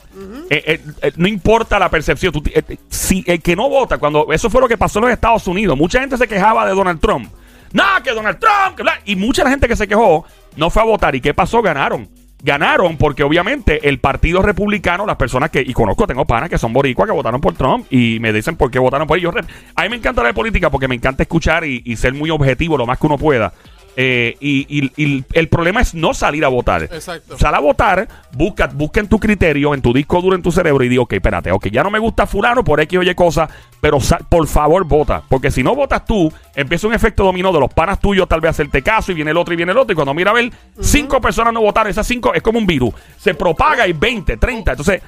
eh, 0.50 0.81
eh, 1.02 1.12
no 1.14 1.29
importa 1.29 1.79
la 1.79 1.88
percepción. 1.88 2.32
Tú 2.32 2.43
eh, 2.52 2.76
si 2.88 3.23
el 3.29 3.40
que 3.40 3.55
no 3.55 3.69
vota, 3.70 3.96
cuando 3.99 4.26
eso 4.32 4.50
fue 4.50 4.61
lo 4.61 4.67
que 4.67 4.76
pasó 4.76 4.99
en 4.99 5.05
los 5.05 5.12
Estados 5.12 5.46
Unidos, 5.46 5.78
mucha 5.78 6.00
gente 6.00 6.16
se 6.18 6.26
quejaba 6.26 6.66
de 6.66 6.75
Donald 6.75 7.00
Trump. 7.00 7.33
No, 7.73 7.85
que 8.02 8.11
Donald 8.11 8.40
Trump, 8.40 8.76
que 8.76 8.83
bla", 8.83 8.99
y 9.04 9.14
mucha 9.14 9.49
gente 9.49 9.68
que 9.68 9.76
se 9.76 9.87
quejó 9.87 10.26
no 10.57 10.68
fue 10.68 10.83
a 10.83 10.87
votar. 10.87 11.14
¿Y 11.14 11.21
qué 11.21 11.33
pasó? 11.33 11.62
Ganaron. 11.62 12.09
Ganaron 12.42 12.97
porque 12.97 13.25
obviamente 13.25 13.88
el 13.88 13.99
partido 13.99 14.42
republicano, 14.42 15.07
las 15.07 15.16
personas 15.16 15.50
que, 15.50 15.61
y 15.61 15.73
conozco, 15.73 16.07
tengo 16.07 16.25
panas 16.25 16.49
que 16.49 16.57
son 16.57 16.73
boricuas 16.73 17.09
que 17.09 17.12
votaron 17.12 17.40
por 17.40 17.54
Trump 17.54 17.87
y 17.90 18.18
me 18.21 18.33
dicen 18.33 18.57
por 18.57 18.71
qué 18.71 18.78
votaron 18.78 19.09
por 19.09 19.18
ellos. 19.18 19.35
A 19.75 19.83
mí 19.83 19.88
me 19.88 19.97
encanta 19.97 20.23
la 20.23 20.33
política 20.33 20.71
porque 20.71 20.87
me 20.87 20.95
encanta 20.95 21.25
escuchar 21.25 21.64
y, 21.64 21.83
y 21.85 21.97
ser 21.97 22.14
muy 22.14 22.30
objetivo 22.30 22.78
lo 22.78 22.87
más 22.87 22.99
que 22.99 23.07
uno 23.07 23.18
pueda. 23.18 23.52
Eh, 24.00 24.37
y, 24.38 24.64
y- 24.69 24.93
y 24.97 25.25
el 25.33 25.49
problema 25.49 25.81
es 25.81 25.93
no 25.93 26.14
salir 26.14 26.45
a 26.45 26.49
votar. 26.49 26.85
Exacto. 26.85 27.37
Sal 27.37 27.52
a 27.52 27.59
votar, 27.59 28.07
busca, 28.31 28.69
busca 28.69 29.00
en 29.00 29.09
tu 29.09 29.19
criterio, 29.19 29.75
en 29.75 29.83
tu 29.83 29.93
disco 29.93 30.23
duro, 30.23 30.37
en 30.37 30.43
tu 30.43 30.52
cerebro 30.52 30.85
y 30.85 30.88
di, 30.88 30.99
ok, 30.99 31.14
espérate, 31.14 31.50
ok, 31.50 31.67
ya 31.67 31.83
no 31.83 31.90
me 31.90 31.99
gusta 31.99 32.25
fulano 32.25 32.62
por 32.62 32.81
X 32.81 32.97
o 32.97 33.02
Y 33.02 33.12
cosa, 33.17 33.49
pero 33.81 33.99
sa- 33.99 34.19
por 34.19 34.47
favor 34.47 34.85
vota. 34.85 35.25
Porque 35.28 35.50
si 35.50 35.64
no 35.64 35.75
votas 35.75 36.05
tú, 36.05 36.33
empieza 36.55 36.87
un 36.87 36.95
efecto 36.95 37.25
dominó 37.25 37.52
de 37.52 37.59
los 37.59 37.75
panas 37.75 37.99
tuyos 37.99 38.28
tal 38.28 38.40
vez 38.40 38.50
hacerte 38.50 38.83
caso 38.83 39.11
y 39.11 39.17
viene 39.17 39.33
el 39.33 39.37
otro 39.37 39.52
y 39.52 39.57
viene 39.57 39.73
el 39.73 39.78
otro. 39.78 39.93
Y 39.93 39.97
cuando 39.97 40.14
mira 40.14 40.31
a 40.31 40.35
ver, 40.35 40.52
cinco 40.81 41.21
personas 41.21 41.52
no 41.52 41.61
votaron, 41.61 41.90
esas 41.90 42.07
cinco 42.07 42.33
es 42.35 42.43
como 42.43 42.61
un 42.61 42.67
virus. 42.69 42.95
Se 43.19 43.35
propaga 43.35 43.88
y 43.88 43.95
20, 43.95 44.37
30. 44.37 44.71
Entonces, 44.73 45.02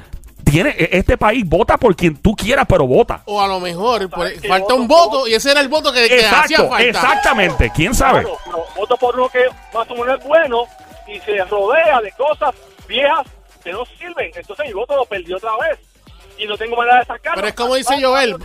tiene, 0.50 0.70
e- 0.70 0.88
este 0.92 1.16
país 1.16 1.42
vota 1.48 1.76
por 1.78 1.94
quien 1.96 2.16
tú 2.16 2.34
quieras, 2.34 2.66
pero 2.68 2.86
vota. 2.86 3.22
O 3.26 3.40
a 3.40 3.46
lo 3.46 3.60
mejor 3.60 4.08
falta 4.46 4.74
un 4.74 4.86
Voto- 4.88 5.26
y 5.28 5.34
ese 5.34 5.50
era 5.52 5.60
el 5.60 5.68
voto 5.68 5.92
que, 5.92 6.08
que 6.08 6.26
hacía 6.26 6.56
Exacto, 6.58 6.68
falta. 6.68 6.84
exactamente. 6.88 7.72
¿Quién 7.74 7.94
sabe? 7.94 8.22
Claro, 8.22 8.38
pero 8.44 8.64
voto 8.76 8.96
por 8.96 9.14
uno 9.18 9.28
que 9.28 9.44
más 9.74 9.90
o 9.90 9.94
menos 9.94 10.18
es 10.20 10.26
bueno 10.26 10.64
y 11.06 11.18
se 11.20 11.44
rodea 11.44 12.00
de 12.00 12.12
cosas 12.12 12.54
viejas 12.88 13.26
que 13.62 13.72
no 13.72 13.84
sirven. 13.98 14.30
Entonces 14.34 14.66
mi 14.66 14.72
voto 14.72 14.96
lo 14.96 15.04
perdí 15.04 15.32
otra 15.32 15.52
vez. 15.58 15.78
Y 16.40 16.46
no 16.46 16.56
tengo 16.56 16.74
manera 16.76 17.00
de 17.00 17.04
sacarlo. 17.04 17.36
Pero 17.36 17.48
es 17.48 17.54
como 17.54 17.74
dice 17.74 18.02
Joel, 18.02 18.36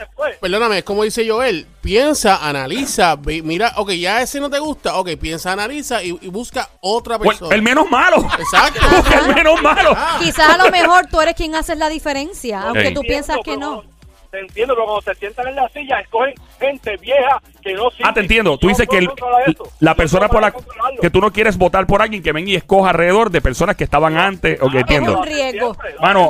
perdóname, 0.42 0.80
es 0.80 0.84
como 0.84 1.04
dice 1.04 1.28
Joel, 1.30 1.66
piensa, 1.82 2.46
analiza, 2.46 3.16
mira, 3.18 3.72
ok, 3.78 3.92
ya 3.92 4.22
ese 4.22 4.40
no 4.42 4.50
te 4.50 4.60
gusta, 4.60 4.98
ok, 4.98 5.12
piensa, 5.20 5.54
analiza 5.54 6.04
y, 6.04 6.10
y 6.22 6.28
busca 6.28 6.70
otra 6.82 7.18
Pues, 7.18 7.38
persona. 7.38 7.56
el 7.56 7.62
menos 7.62 7.90
malo. 7.90 8.18
Exacto. 8.38 8.86
Busca 8.96 9.20
el 9.20 9.34
menos 9.34 9.62
malo. 9.62 9.94
Ah. 9.96 10.18
Quizás 10.22 10.50
a 10.50 10.58
lo 10.58 10.70
mejor 10.72 11.06
tú 11.08 11.22
eres 11.22 11.36
quien 11.36 11.56
haces 11.56 11.78
la 11.78 11.88
diferencia, 11.90 12.62
aunque 12.64 12.92
tú 12.92 13.02
piensas 13.02 13.38
que 13.38 13.56
pero 13.56 13.60
no. 13.60 13.84
Te 14.36 14.42
entiendo, 14.42 14.74
pero 14.76 14.86
cuando 14.86 15.02
se 15.02 15.16
sientan 15.16 15.48
en 15.48 15.56
la 15.56 15.70
silla, 15.70 16.00
escogen 16.02 16.34
gente 16.60 16.98
vieja 16.98 17.42
que 17.64 17.74
no 17.74 17.90
sirve. 17.92 18.04
Ah, 18.10 18.14
te 18.14 18.20
entiendo. 18.20 18.58
Tú 18.58 18.68
dices 18.68 18.86
no 18.86 18.92
que 18.92 18.98
el- 18.98 19.10
la 19.80 19.96
persona 19.96 20.26
no 20.28 20.30
por 20.34 20.42
la 20.42 20.54
que 21.02 21.10
tú 21.10 21.22
no 21.22 21.32
quieres 21.32 21.58
votar 21.58 21.88
por 21.88 22.02
alguien 22.02 22.22
que 22.22 22.34
venga 22.34 22.50
y 22.52 22.56
escoja 22.56 22.90
alrededor 22.90 23.30
de 23.30 23.40
personas 23.40 23.78
que 23.78 23.86
estaban 23.86 24.18
antes. 24.18 24.62
Ok, 24.62 24.72
Ah, 24.76 24.80
entiendo. 24.80 25.12
Es 25.14 25.18
un 25.20 25.26
riesgo. 25.26 25.78
Mano, 26.02 26.28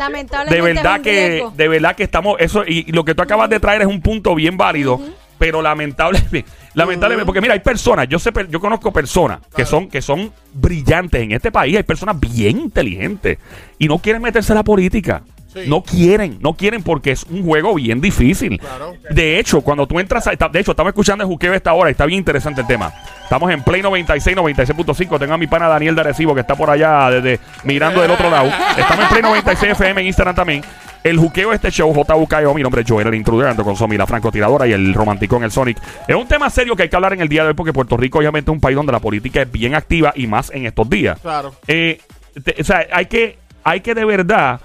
de 0.49 0.57
es 0.57 0.63
verdad 0.63 0.97
un 0.97 1.01
que 1.03 1.29
riesgo. 1.29 1.53
de 1.55 1.67
verdad 1.67 1.95
que 1.95 2.03
estamos 2.03 2.35
eso 2.39 2.63
y, 2.65 2.87
y 2.87 2.91
lo 2.91 3.03
que 3.03 3.15
tú 3.15 3.23
acabas 3.23 3.49
de 3.49 3.59
traer 3.59 3.81
es 3.81 3.87
un 3.87 4.01
punto 4.01 4.35
bien 4.35 4.55
válido 4.55 4.99
Pero 5.37 5.61
lamentablemente, 5.61 6.45
lamentablemente, 6.75 7.25
porque 7.25 7.41
mira, 7.41 7.53
hay 7.55 7.59
personas, 7.59 8.07
yo 8.07 8.19
sé, 8.19 8.31
yo 8.49 8.61
conozco 8.61 8.93
personas 8.93 9.39
que 9.53 9.65
son, 9.65 9.89
que 9.89 10.01
son 10.01 10.31
brillantes 10.53 11.21
en 11.21 11.33
este 11.33 11.51
país, 11.51 11.75
hay 11.75 11.83
personas 11.83 12.17
bien 12.19 12.57
inteligentes 12.57 13.37
y 13.77 13.87
no 13.89 13.97
quieren 13.99 14.21
meterse 14.21 14.53
en 14.53 14.57
la 14.57 14.63
política. 14.63 15.23
Sí. 15.55 15.69
No 15.69 15.81
quieren, 15.81 16.37
no 16.41 16.53
quieren 16.53 16.83
porque 16.83 17.11
es 17.11 17.23
un 17.29 17.43
juego 17.43 17.73
bien 17.75 18.01
difícil. 18.01 18.59
Claro. 18.59 18.93
De 19.09 19.39
hecho, 19.39 19.61
cuando 19.61 19.87
tú 19.87 19.99
entras, 19.99 20.27
a, 20.27 20.31
de 20.35 20.59
hecho, 20.59 20.71
estamos 20.71 20.89
escuchando 20.91 21.23
el 21.23 21.27
juqueo 21.29 21.53
esta 21.53 21.73
hora, 21.73 21.89
y 21.89 21.93
está 21.93 22.05
bien 22.05 22.19
interesante 22.19 22.61
el 22.61 22.67
tema. 22.67 22.93
Estamos 23.23 23.49
en 23.51 23.63
Play 23.63 23.81
96, 23.81 24.37
96.5. 24.37 25.17
Tengo 25.17 25.33
a 25.33 25.37
mi 25.37 25.47
pana 25.47 25.67
Daniel 25.67 25.95
de 25.95 26.01
Arecibo 26.01 26.35
que 26.35 26.41
está 26.41 26.55
por 26.55 26.69
allá 26.69 27.09
desde 27.09 27.39
mirando 27.63 28.01
del 28.01 28.11
otro 28.11 28.29
lado. 28.29 28.51
Estamos 28.77 29.03
en 29.05 29.09
Play 29.09 29.21
96 29.23 29.71
FM 29.71 30.01
en 30.01 30.07
Instagram 30.07 30.35
también. 30.35 30.61
El 31.03 31.17
juqueo 31.19 31.49
de 31.49 31.55
este 31.55 31.69
show, 31.69 31.93
JUKEO, 31.93 32.53
mi 32.55 32.63
nombre 32.63 32.81
es 32.81 32.89
Joel, 32.89 33.05
el 33.07 33.13
intruder, 33.13 33.47
ando 33.49 33.63
con 33.63 33.75
Somi, 33.75 33.95
la 33.95 34.07
francotiradora 34.07 34.65
y 34.67 34.73
el 34.73 34.91
romanticón, 34.93 35.43
el 35.43 35.51
Sonic. 35.51 35.77
Es 36.07 36.15
un 36.15 36.27
tema 36.27 36.49
serio 36.49 36.75
que 36.75 36.81
hay 36.83 36.89
que 36.89 36.95
hablar 36.95 37.13
en 37.13 37.21
el 37.21 37.29
día 37.29 37.43
de 37.43 37.49
hoy 37.49 37.53
porque 37.53 37.71
Puerto 37.73 37.95
Rico 37.95 38.17
obviamente 38.17 38.49
es 38.49 38.55
un 38.55 38.59
país 38.59 38.75
donde 38.75 38.91
la 38.91 38.99
política 38.99 39.43
es 39.43 39.51
bien 39.51 39.75
activa 39.75 40.13
y 40.15 40.25
más 40.25 40.49
en 40.51 40.65
estos 40.65 40.89
días. 40.89 41.19
Claro. 41.21 41.53
Eh, 41.67 41.99
te- 42.43 42.55
o 42.59 42.63
sea, 42.63 42.87
hay 42.91 43.05
que, 43.05 43.37
hay 43.63 43.81
que 43.81 43.93
de 43.93 44.03
verdad 44.03 44.59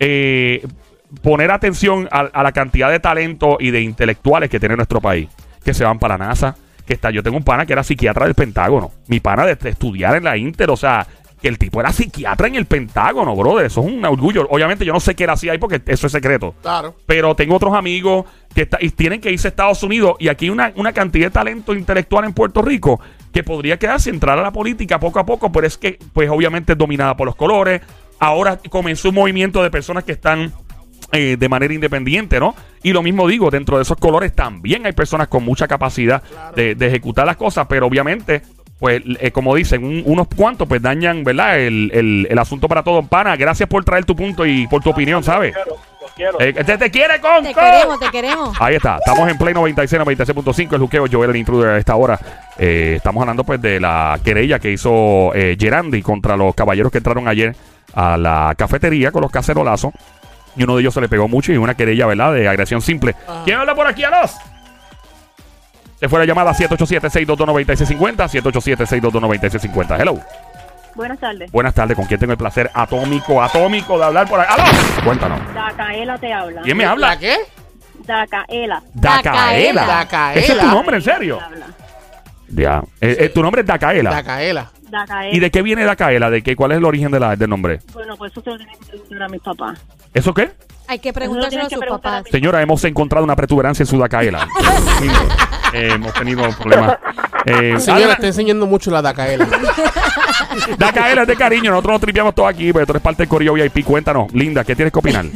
eh, 0.00 0.66
poner 1.22 1.50
atención 1.50 2.08
a, 2.10 2.20
a 2.20 2.42
la 2.42 2.52
cantidad 2.52 2.90
de 2.90 2.98
talento 3.00 3.58
y 3.60 3.70
de 3.70 3.80
intelectuales 3.82 4.50
que 4.50 4.58
tiene 4.58 4.76
nuestro 4.76 5.00
país. 5.00 5.28
Que 5.64 5.74
se 5.74 5.84
van 5.84 5.98
para 5.98 6.16
la 6.18 6.26
NASA. 6.28 6.56
Que 6.86 6.94
está, 6.94 7.10
yo 7.10 7.22
tengo 7.22 7.36
un 7.36 7.44
pana 7.44 7.66
que 7.66 7.72
era 7.72 7.84
psiquiatra 7.84 8.24
del 8.26 8.34
Pentágono. 8.34 8.90
Mi 9.06 9.20
pana 9.20 9.46
de, 9.46 9.54
de 9.54 9.70
estudiar 9.70 10.16
en 10.16 10.24
la 10.24 10.36
Inter, 10.36 10.70
o 10.70 10.76
sea, 10.76 11.06
que 11.40 11.46
el 11.48 11.56
tipo 11.58 11.80
era 11.80 11.92
psiquiatra 11.92 12.48
en 12.48 12.54
el 12.56 12.66
Pentágono, 12.66 13.36
brother. 13.36 13.66
Eso 13.66 13.80
es 13.82 13.86
un 13.86 14.04
orgullo. 14.04 14.46
Obviamente 14.50 14.84
yo 14.84 14.92
no 14.92 15.00
sé 15.00 15.14
qué 15.14 15.24
era 15.24 15.34
así 15.34 15.48
ahí 15.48 15.58
porque 15.58 15.80
eso 15.86 16.06
es 16.06 16.12
secreto. 16.12 16.54
Claro. 16.62 16.96
Pero 17.06 17.34
tengo 17.36 17.54
otros 17.56 17.74
amigos 17.74 18.24
que 18.54 18.62
está- 18.62 18.78
y 18.80 18.90
tienen 18.90 19.20
que 19.20 19.30
irse 19.30 19.48
a 19.48 19.50
Estados 19.50 19.82
Unidos 19.82 20.14
y 20.18 20.28
aquí 20.28 20.46
hay 20.46 20.50
una, 20.50 20.72
una 20.76 20.92
cantidad 20.92 21.26
de 21.26 21.30
talento 21.30 21.74
intelectual 21.74 22.24
en 22.24 22.32
Puerto 22.32 22.62
Rico 22.62 23.00
que 23.32 23.44
podría 23.44 23.78
quedarse, 23.78 24.10
entrar 24.10 24.38
a 24.38 24.42
la 24.42 24.50
política 24.50 24.98
poco 24.98 25.20
a 25.20 25.24
poco, 25.26 25.52
pero 25.52 25.66
es 25.66 25.78
que, 25.78 25.98
pues 26.12 26.28
obviamente 26.30 26.72
es 26.72 26.78
dominada 26.78 27.16
por 27.16 27.26
los 27.26 27.36
colores. 27.36 27.80
Ahora 28.20 28.58
comenzó 28.68 29.08
un 29.08 29.16
movimiento 29.16 29.62
de 29.62 29.70
personas 29.70 30.04
que 30.04 30.12
están 30.12 30.52
eh, 31.12 31.36
de 31.38 31.48
manera 31.48 31.74
independiente, 31.74 32.38
¿no? 32.38 32.54
Y 32.82 32.92
lo 32.92 33.02
mismo 33.02 33.26
digo, 33.26 33.50
dentro 33.50 33.76
de 33.78 33.82
esos 33.82 33.96
colores 33.96 34.32
también 34.34 34.86
hay 34.86 34.92
personas 34.92 35.26
con 35.28 35.42
mucha 35.44 35.66
capacidad 35.66 36.22
de, 36.54 36.74
de 36.76 36.86
ejecutar 36.86 37.26
las 37.26 37.36
cosas, 37.36 37.66
pero 37.68 37.86
obviamente, 37.86 38.42
pues, 38.78 39.02
eh, 39.18 39.30
como 39.32 39.54
dicen, 39.56 39.82
un- 39.84 40.02
unos 40.06 40.28
cuantos, 40.28 40.68
pues 40.68 40.80
dañan, 40.80 41.24
¿verdad? 41.24 41.58
El, 41.58 41.90
el- 41.92 42.26
el 42.30 42.38
asunto 42.38 42.68
para 42.68 42.82
todos. 42.84 43.06
Pana, 43.08 43.36
gracias 43.36 43.68
por 43.68 43.84
traer 43.84 44.04
tu 44.04 44.14
punto 44.14 44.46
y 44.46 44.66
por 44.68 44.82
tu 44.82 44.90
opinión, 44.90 45.24
¿sabes? 45.24 45.54
Eh, 46.38 46.52
te, 46.52 46.76
te 46.78 46.90
quiere 46.90 47.18
con 47.20 47.42
Te 47.42 47.54
queremos, 47.54 47.98
te 47.98 48.10
queremos. 48.10 48.56
Ahí 48.60 48.74
está, 48.74 48.96
estamos 48.98 49.28
en 49.30 49.38
Play 49.38 49.54
96, 49.54 50.02
96.5, 50.02 50.74
el 50.74 50.80
juqueo, 50.80 51.06
Joel 51.10 51.30
el 51.30 51.36
intruder 51.36 51.70
a 51.70 51.78
esta 51.78 51.96
hora. 51.96 52.18
Eh, 52.58 52.94
estamos 52.96 53.20
hablando 53.22 53.42
pues 53.44 53.60
de 53.62 53.80
la 53.80 54.18
querella 54.22 54.58
que 54.58 54.70
hizo 54.70 55.32
eh, 55.34 55.56
Gerandi 55.58 56.02
contra 56.02 56.36
los 56.36 56.54
caballeros 56.54 56.92
que 56.92 56.98
entraron 56.98 57.26
ayer 57.26 57.56
a 57.94 58.16
la 58.16 58.54
cafetería 58.56 59.12
con 59.12 59.22
los 59.22 59.30
cacerolazos. 59.30 59.92
Y 60.56 60.64
uno 60.64 60.76
de 60.76 60.82
ellos 60.82 60.94
se 60.94 61.00
le 61.00 61.08
pegó 61.08 61.28
mucho 61.28 61.52
y 61.52 61.56
una 61.56 61.74
querella, 61.74 62.06
¿verdad? 62.06 62.32
De 62.32 62.48
agresión 62.48 62.82
simple. 62.82 63.14
¿Quién 63.44 63.58
habla 63.58 63.74
por 63.74 63.86
aquí 63.86 64.02
a 64.04 64.10
los? 64.10 64.34
Se 66.00 66.08
fue 66.08 66.18
la 66.18 66.24
llamada 66.24 66.52
787-622-9650, 66.54 68.28
787-622-9650. 68.42 70.00
Hello. 70.00 70.18
Buenas 70.94 71.20
tardes. 71.20 71.52
Buenas 71.52 71.74
tardes, 71.74 71.96
¿con 71.96 72.06
quién 72.06 72.18
tengo 72.18 72.32
el 72.32 72.38
placer 72.38 72.70
atómico, 72.74 73.42
atómico 73.42 73.98
de 73.98 74.04
hablar 74.06 74.28
por 74.28 74.40
ahí? 74.40 74.46
¡Aló! 74.48 74.64
Cuéntanos. 75.04 75.40
Dacaela 75.54 76.18
te 76.18 76.32
habla. 76.32 76.62
¿Quién 76.62 76.76
me 76.76 76.84
habla? 76.84 77.08
¿La 77.08 77.18
qué? 77.18 77.36
Dacaela. 78.06 78.82
Dacaela. 78.94 79.86
Dacaela. 79.86 80.40
¿Ese 80.40 80.52
es 80.52 80.58
tu 80.58 80.66
nombre, 80.66 80.96
en 80.96 81.02
serio? 81.02 81.38
Ya. 82.48 82.82
Eh, 83.00 83.16
eh, 83.20 83.28
tu 83.28 83.42
nombre 83.42 83.60
es 83.60 83.66
Dacaela. 83.66 84.10
Dacaela. 84.10 84.70
Dacaela. 84.90 85.34
¿Y 85.34 85.40
de 85.40 85.50
qué 85.50 85.62
viene 85.62 85.84
Dacaela? 85.84 86.30
¿De 86.30 86.42
qué, 86.42 86.56
¿Cuál 86.56 86.72
es 86.72 86.78
el 86.78 86.84
origen 86.84 87.10
de 87.10 87.20
la, 87.20 87.36
del 87.36 87.48
nombre? 87.48 87.80
Bueno, 87.92 88.16
pues 88.16 88.32
eso 88.32 88.42
se 88.42 88.50
lo 88.50 88.56
tienen 88.56 88.76
que 88.78 88.86
preguntar 88.86 89.22
a 89.22 89.28
mis 89.28 89.40
papás. 89.40 89.84
¿Eso 90.12 90.34
qué? 90.34 90.50
Hay 90.88 90.98
que 90.98 91.12
preguntárselo 91.12 91.62
lo 91.62 91.66
a 91.66 91.70
sus 91.70 91.86
papás. 91.86 92.24
Señora, 92.30 92.60
hemos 92.62 92.82
encontrado 92.84 93.24
una 93.24 93.36
protuberancia 93.36 93.84
en 93.84 93.86
su 93.86 93.98
Dacaela. 93.98 94.46
Eh, 95.72 95.92
hemos 95.92 96.12
tenido 96.14 96.42
problemas. 96.58 96.98
Eh, 97.46 97.78
Señora, 97.78 98.14
está 98.14 98.26
enseñando 98.26 98.66
mucho 98.66 98.90
la 98.90 99.00
Dacaela. 99.00 99.46
Dacaela 100.78 101.22
es 101.22 101.28
de 101.28 101.36
cariño. 101.36 101.70
Nosotros 101.70 101.92
nos 101.92 102.00
tripeamos 102.00 102.34
todo 102.34 102.48
aquí, 102.48 102.72
pero 102.72 102.86
tú 102.86 102.90
eres 102.90 103.02
parte 103.02 103.22
del 103.22 103.28
Corillo 103.28 103.52
VIP. 103.54 103.84
Cuéntanos, 103.84 104.32
Linda, 104.34 104.64
¿qué 104.64 104.74
tienes 104.74 104.92
que 104.92 104.98
opinar? 104.98 105.26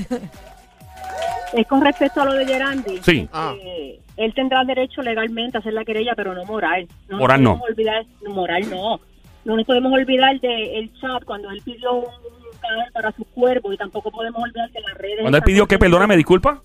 Es 1.54 1.68
con 1.68 1.80
respecto 1.82 2.20
a 2.20 2.24
lo 2.24 2.32
de 2.32 2.46
Gerandi. 2.46 3.00
Sí. 3.04 3.28
Ah. 3.32 3.54
Eh, 3.64 4.00
él 4.16 4.34
tendrá 4.34 4.64
derecho 4.64 5.02
legalmente 5.02 5.56
a 5.56 5.60
hacer 5.60 5.72
la 5.72 5.84
querella, 5.84 6.14
pero 6.16 6.34
no 6.34 6.44
moral. 6.44 6.88
No 7.08 7.18
Moral 7.18 7.42
no. 7.44 7.60
Olvidar, 7.68 8.04
moral 8.26 8.68
no. 8.68 8.98
No 9.44 9.56
nos 9.56 9.66
podemos 9.66 9.92
olvidar 9.92 10.40
del 10.40 10.92
chat 11.00 11.24
cuando 11.24 11.50
él 11.50 11.60
pidió 11.64 11.92
un, 11.92 12.04
cadáver 12.60 12.92
para 12.92 13.12
su 13.12 13.24
cuerpo 13.26 13.72
y 13.72 13.76
tampoco 13.76 14.10
podemos 14.10 14.42
olvidar 14.42 14.70
que 14.70 14.80
las 14.80 14.94
redes... 14.96 15.20
Cuando 15.20 15.36
él 15.36 15.44
pidió 15.44 15.66
que, 15.66 15.78
perdóname, 15.78 16.16
disculpa, 16.16 16.62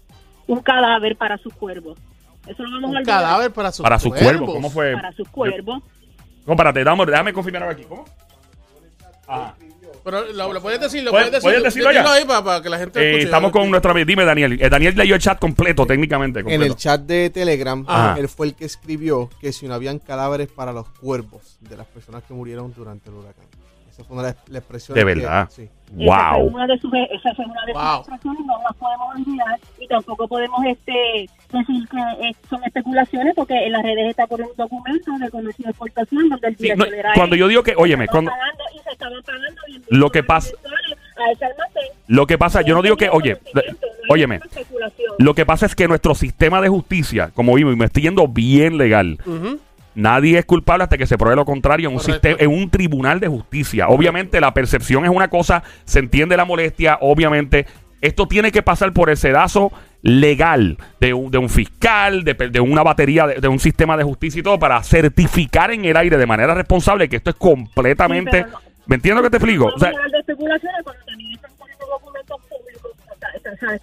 Un 0.47 0.61
cadáver 0.61 1.17
para 1.17 1.37
su 1.37 1.49
cuervo. 1.51 1.95
Eso 2.47 2.63
lo 2.63 2.71
vamos 2.71 2.83
a 2.83 2.87
Un 2.87 2.97
olvidar. 2.97 3.21
cadáver 3.21 3.51
para 3.51 3.71
su 3.71 3.83
para 3.83 3.99
su 3.99 4.09
cuervo, 4.09 4.45
¿cómo 4.53 4.69
fue? 4.69 4.93
Para 4.93 5.11
su 5.11 5.25
cuervo. 5.25 5.81
Compárate, 6.45 6.83
dame, 6.83 7.05
déjame 7.05 7.33
confirmar 7.33 7.63
ahora 7.63 7.73
aquí. 7.73 7.83
¿Cómo? 7.83 8.05
Ajá. 9.27 9.55
Pero 10.03 10.31
lo, 10.33 10.53
lo 10.53 10.61
puedes 10.61 10.79
decir, 10.79 11.03
lo 11.03 11.11
¿Puedes- 11.11 11.27
puedes 11.29 11.43
decir. 11.43 11.43
puedes 11.59 11.63
decirlo 11.63 11.91
ya? 11.91 12.11
Ahí 12.13 12.25
para, 12.25 12.43
para 12.43 12.61
que 12.61 12.69
la 12.69 12.77
gente 12.77 12.99
Eh, 12.99 13.07
escuche. 13.09 13.25
estamos 13.25 13.51
con 13.51 13.69
nuestra. 13.69 13.93
Dime, 13.93 14.23
Daniel. 14.25 14.59
Eh, 14.61 14.69
Daniel 14.69 14.95
leyó 14.95 15.15
el 15.15 15.21
chat 15.21 15.39
completo, 15.39 15.85
técnicamente. 15.85 16.39
En 16.39 16.45
completo. 16.45 16.65
el 16.73 16.75
chat 16.75 17.01
de 17.01 17.29
Telegram, 17.29 17.83
Ajá. 17.87 18.19
él 18.19 18.27
fue 18.29 18.47
el 18.47 18.55
que 18.55 18.65
escribió 18.65 19.29
que 19.41 19.51
si 19.51 19.67
no 19.67 19.73
habían 19.73 19.99
cadáveres 19.99 20.47
para 20.49 20.71
los 20.73 20.87
cuerpos 20.89 21.57
de 21.61 21.77
las 21.77 21.87
personas 21.87 22.23
que 22.23 22.33
murieron 22.33 22.73
durante 22.75 23.09
el 23.09 23.15
huracán. 23.15 23.45
Esa 23.91 24.03
fue 24.03 24.17
una 24.17 24.27
de 24.27 24.33
las- 24.33 24.49
la 24.49 24.59
expresión. 24.59 24.95
De 24.95 25.01
que- 25.01 25.05
verdad. 25.05 25.49
Sí. 25.97 26.03
Esa 26.05 26.29
fue 26.31 26.39
Wow. 26.39 26.47
una 26.53 26.67
de 26.67 26.77
sus, 26.79 26.91
esa 26.93 27.35
fue 27.35 27.45
una 27.45 27.65
de 27.65 27.73
sus 27.73 28.23
Wow. 28.23 28.33
no 28.45 28.59
las 28.63 28.75
podemos 28.77 29.15
olvidar 29.15 29.59
y 29.79 29.87
tampoco 29.87 30.27
podemos 30.27 30.59
este 30.65 31.29
decir 31.51 31.87
que 31.89 32.27
eh, 32.27 32.35
son 32.49 32.63
especulaciones 32.63 33.33
porque 33.35 33.55
en 33.65 33.71
las 33.71 33.83
redes 33.83 34.09
está 34.09 34.27
por 34.27 34.41
un 34.41 34.49
documento 34.55 35.11
de 35.19 35.29
comercio 35.29 35.65
y 35.65 35.69
exportación 35.69 36.29
donde 36.29 36.47
el 36.47 36.57
Sí, 36.57 36.69
no, 36.75 36.85
cuando 37.15 37.35
él. 37.35 37.39
yo 37.41 37.47
digo 37.47 37.63
que, 37.63 37.73
óyeme, 37.75 38.07
cuando, 38.07 38.31
pagando 38.31 38.63
y 38.75 38.79
se 38.83 38.89
estaban 38.91 39.21
pagando 39.23 39.61
y 39.67 39.81
Lo 39.95 40.09
que 40.11 40.23
pasa- 40.23 40.51
a 41.17 41.31
ese 41.31 41.45
almacén. 41.45 41.83
lo 42.07 42.27
que 42.27 42.37
pasa, 42.37 42.61
yo 42.61 42.75
no 42.75 42.81
digo 42.81 42.95
que, 42.95 43.09
oye, 43.09 43.37
óyeme, 44.09 44.39
lo 45.17 45.33
que 45.33 45.45
pasa 45.45 45.65
es 45.65 45.75
que 45.75 45.87
nuestro 45.87 46.15
sistema 46.15 46.61
de 46.61 46.69
justicia, 46.69 47.31
como 47.33 47.53
vimos, 47.55 47.73
y 47.73 47.77
me 47.77 47.85
estoy 47.85 48.03
yendo 48.03 48.27
bien 48.27 48.77
legal, 48.77 49.17
Ujú. 49.25 49.59
Nadie 49.95 50.37
es 50.39 50.45
culpable 50.45 50.83
hasta 50.83 50.97
que 50.97 51.07
se 51.07 51.17
pruebe 51.17 51.35
lo 51.35 51.45
contrario 51.45 51.89
en 51.89 51.95
un, 51.95 52.01
sistema, 52.01 52.37
en 52.39 52.49
un 52.49 52.69
tribunal 52.69 53.19
de 53.19 53.27
justicia. 53.27 53.87
Obviamente 53.89 54.39
la 54.41 54.53
percepción 54.53 55.03
es 55.05 55.11
una 55.11 55.29
cosa, 55.29 55.63
se 55.85 55.99
entiende 55.99 56.37
la 56.37 56.45
molestia, 56.45 56.97
obviamente 57.01 57.65
esto 58.01 58.27
tiene 58.27 58.51
que 58.51 58.61
pasar 58.61 58.93
por 58.93 59.09
el 59.09 59.17
sedazo 59.17 59.71
legal 60.01 60.77
de 61.01 61.13
un, 61.13 61.29
de 61.31 61.37
un 61.37 61.49
fiscal, 61.49 62.23
de, 62.23 62.33
de 62.33 62.59
una 62.61 62.81
batería, 62.83 63.27
de, 63.27 63.35
de 63.41 63.47
un 63.49 63.59
sistema 63.59 63.97
de 63.97 64.05
justicia 64.05 64.39
y 64.39 64.43
todo 64.43 64.57
para 64.57 64.81
certificar 64.83 65.71
en 65.71 65.83
el 65.83 65.97
aire 65.97 66.17
de 66.17 66.25
manera 66.25 66.53
responsable 66.53 67.09
que 67.09 67.17
esto 67.17 67.31
es 67.31 67.35
completamente... 67.35 68.37
Sí, 68.37 68.43
pero 68.45 68.51
no- 68.63 68.69
¿Me 68.87 68.95
entiendes 68.95 69.23
lo 69.23 69.29
que 69.29 69.37
te 69.37 69.37
explico? 69.37 69.65
O 69.67 69.77
sea, 69.77 69.89
de 69.91 70.17
especulaciones 70.17 70.81
cuando 70.83 71.05
también 71.05 71.31
están 71.33 71.51
poniendo 71.59 71.85
documentos 71.85 72.37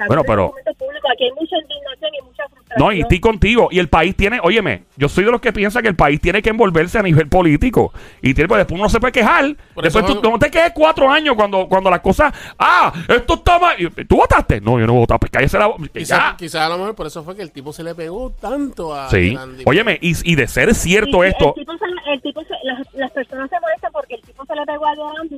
Bueno, 0.07 0.23
pero- 0.27 0.51
públicos. 0.51 1.11
Aquí 1.13 1.25
hay 1.25 1.33
mucha 1.33 1.57
indignación 1.57 2.11
y 2.21 2.25
mucha 2.25 2.45
frustración. 2.49 2.79
No, 2.79 2.93
y 2.93 3.01
estoy 3.01 3.21
contigo. 3.21 3.69
Y 3.71 3.79
el 3.79 3.89
país 3.89 4.15
tiene, 4.17 4.39
óyeme, 4.43 4.83
yo 4.97 5.09
soy 5.09 5.25
de 5.25 5.31
los 5.31 5.41
que 5.41 5.53
piensa 5.53 5.81
que 5.83 5.89
el 5.89 5.97
país 5.97 6.21
tiene 6.21 6.43
que 6.43 6.51
envolverse 6.51 6.99
a 6.99 7.03
nivel 7.03 7.29
político. 7.29 7.93
Y 8.23 8.35
tiene, 8.35 8.49
pues, 8.49 8.59
después 8.59 8.79
uno 8.79 8.89
se 8.89 9.01
puede 9.01 9.13
quejar. 9.13 9.57
Por 9.75 9.85
después 9.85 10.05
eso- 10.05 10.21
tú 10.21 10.31
no 10.31 10.39
te 10.39 10.51
quedes 10.51 10.73
cuatro 10.75 11.11
años 11.11 11.35
cuando, 11.37 11.67
cuando 11.69 11.91
las 11.91 12.01
cosas. 12.01 12.33
Ah, 12.59 12.93
esto 13.09 13.35
está 13.35 13.59
mal. 13.59 13.77
¿Tú 14.09 14.17
votaste? 14.17 14.61
No, 14.61 14.79
yo 14.79 14.87
no 14.87 14.95
voté. 14.95 15.19
Pues 15.19 15.31
cállese 15.31 15.59
la. 15.59 15.73
Quizás 15.93 16.35
quizá 16.35 16.67
a 16.67 16.69
lo 16.69 16.79
mejor 16.79 16.95
por 16.95 17.07
eso 17.07 17.23
fue 17.23 17.35
que 17.37 17.43
el 17.43 17.53
tipo 17.53 17.73
se 17.73 17.83
le 17.83 17.95
pegó 17.95 18.31
tanto 18.31 18.95
a 18.95 19.09
Sí. 19.11 19.37
Óyeme, 19.65 19.99
y, 20.03 20.15
y 20.31 20.35
de 20.35 20.47
ser 20.49 20.75
cierto 20.75 21.25
Y- 21.25 21.29
esto. 21.29 21.55
El 21.57 21.65
tipo 21.65 21.73
se- 21.79 22.13
el 22.13 22.21
tipo 22.23 22.41
se- 22.43 22.55
las, 22.65 22.95
las 22.95 23.11
personas 23.13 23.49
se 23.51 23.61
molestan 23.61 23.93
porque 23.93 24.15
el 24.17 24.23
tipo 24.23 24.45
se 24.45 24.55
le 24.55 24.65
pegó 24.67 24.87
a 24.87 24.95
Gerandi, 24.95 25.36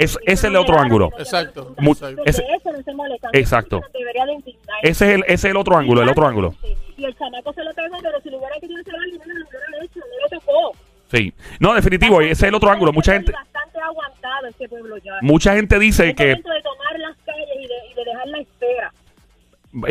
Es- 0.00 0.18
ese 0.22 0.32
es 0.32 0.44
el 0.44 0.56
otro 0.56 0.78
ángulo. 0.78 1.10
Exacto. 1.18 1.74
Mu- 1.78 1.92
ese- 1.92 2.44
eso 2.54 2.72
no 2.72 2.82
se 2.82 2.94
molestan. 2.94 3.30
Exacto. 3.34 3.80
Debería 3.92 4.24
de 4.26 4.32
indignar. 4.34 4.76
Ese 4.82 5.04
es 5.08 5.14
el, 5.16 5.20
ese 5.24 5.34
es 5.34 5.44
el 5.46 5.56
otro 5.56 5.76
ángulo, 5.76 6.02
el 6.02 6.08
otro 6.08 6.26
ángulo. 6.26 6.54
Y 6.96 7.04
el 7.04 7.16
chamaco 7.16 7.52
se 7.52 7.62
lo 7.64 7.72
pegó, 7.74 7.96
pero 8.02 8.20
si 8.20 8.30
lo 8.30 8.38
hubiera 8.38 8.54
querido 8.60 8.80
hacer 8.80 8.94
alguien, 8.94 9.18
no 9.26 9.34
lo 9.34 9.46
hubiera 9.46 9.84
hecho, 9.84 10.00
no 10.00 10.06
lo 10.36 10.40
tocó. 10.40 10.72
Sí. 11.12 11.32
No, 11.58 11.74
definitivo, 11.74 12.20
ese 12.20 12.32
es 12.32 12.42
el 12.44 12.54
otro 12.54 12.70
ángulo. 12.70 12.92
Mucha 12.92 13.12
gente, 13.12 13.32
Bastante 13.32 13.78
aguantado 13.80 14.46
este 14.48 14.68
pueblo 14.68 14.96
ya. 14.98 15.12
mucha 15.22 15.54
gente 15.54 15.78
dice 15.78 16.14
que. 16.14 16.26
de 16.26 16.36
tomar 16.36 16.98
las 16.98 17.16
calles 17.24 17.48
y 17.56 17.66
de, 17.66 17.74
y 17.90 17.94
de 17.94 18.04
dejar 18.04 18.26
la 18.28 18.38
espera. 18.38 18.92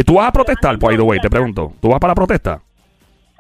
¿Tú 0.06 0.14
vas 0.16 0.28
a 0.28 0.32
protestar, 0.32 0.78
by 0.78 0.96
the 0.96 1.02
way? 1.04 1.20
Te 1.20 1.30
pregunto. 1.30 1.74
¿Tú 1.82 1.90
vas 1.90 2.00
para 2.00 2.12
la 2.12 2.16
protesta? 2.16 2.62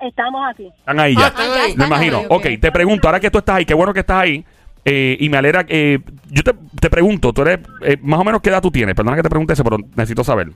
Estamos 0.01 0.41
aquí. 0.49 0.67
Están 0.67 0.99
ahí 0.99 1.13
Ah, 1.17 1.21
ya. 1.21 1.27
están 1.27 1.45
Ah, 1.45 1.47
ya 1.55 1.61
ahí. 1.63 1.67
Me 1.67 1.69
están 1.83 1.87
imagino. 1.87 2.17
ahí, 2.19 2.25
ok, 2.29 2.45
te 2.61 2.71
pregunto, 2.71 3.07
ahora 3.07 3.19
que 3.19 3.29
tú 3.29 3.37
estás 3.39 3.55
ahí, 3.57 3.65
qué 3.65 3.73
bueno 3.73 3.93
que 3.93 3.99
estás 3.99 4.21
ahí. 4.21 4.45
Eh, 4.91 5.17
y 5.19 5.29
me 5.29 5.37
alegra. 5.37 5.65
eh, 5.67 5.99
yo 6.29 6.43
te, 6.43 6.53
te 6.79 6.89
pregunto, 6.89 7.31
tú 7.33 7.41
eres. 7.43 7.59
eh, 7.83 7.97
más 8.01 8.19
o 8.19 8.23
menos 8.23 8.41
qué 8.41 8.49
edad 8.49 8.61
tú 8.61 8.71
tienes. 8.71 8.95
Perdona 8.95 9.15
que 9.17 9.23
te 9.23 9.29
pregunte 9.29 9.53
eso, 9.53 9.63
pero 9.63 9.77
necesito 9.77 10.23
saber. 10.23 10.49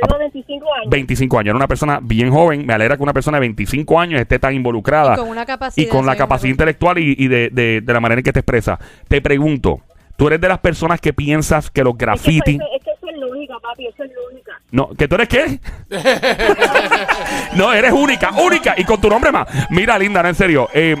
Tengo 0.00 0.16
25 0.18 0.74
años. 0.74 0.90
25 0.90 1.38
años. 1.38 1.48
Era 1.48 1.56
una 1.56 1.66
persona 1.66 1.98
bien 2.00 2.30
joven. 2.30 2.64
Me 2.64 2.72
alegra 2.72 2.96
que 2.96 3.02
una 3.02 3.12
persona 3.12 3.38
de 3.38 3.40
25 3.40 3.98
años 3.98 4.20
esté 4.20 4.38
tan 4.38 4.54
involucrada. 4.54 5.14
Y 5.14 5.16
con 5.18 5.28
una 5.28 5.44
capacidad, 5.44 5.86
Y 5.86 5.90
con 5.90 6.06
la 6.06 6.14
capacidad 6.16 6.50
intelectual 6.50 6.98
y, 6.98 7.16
y 7.18 7.26
de, 7.28 7.50
de- 7.50 7.80
de 7.80 7.92
la 7.92 7.98
manera 8.00 8.20
en 8.20 8.24
que 8.24 8.32
te 8.32 8.38
expresa. 8.40 8.78
Te 9.08 9.20
pregunto, 9.20 9.80
¿tú 10.16 10.28
eres 10.28 10.40
de 10.40 10.48
las 10.48 10.58
personas 10.60 11.00
que 11.00 11.12
piensas 11.12 11.68
que 11.70 11.82
los 11.82 11.94
Es 11.94 11.98
que, 11.98 12.04
graffiti... 12.04 12.54
eso, 12.54 12.64
es 12.76 12.84
que 12.84 12.90
eso 12.92 13.08
es 13.10 13.18
lógica, 13.18 13.54
papi, 13.60 13.86
eso 13.88 14.04
es 14.04 14.10
lógica. 14.14 14.52
No, 14.70 14.90
¿que 14.90 15.08
tú 15.08 15.14
eres 15.16 15.28
qué? 15.28 15.58
no, 17.56 17.72
eres 17.72 17.92
única, 17.92 18.30
única. 18.40 18.74
Y 18.76 18.84
con 18.84 19.00
tu 19.00 19.08
nombre 19.08 19.32
más. 19.32 19.48
Mira, 19.70 19.98
Linda, 19.98 20.22
no, 20.22 20.28
en 20.28 20.34
serio. 20.36 20.68
eh, 20.74 20.94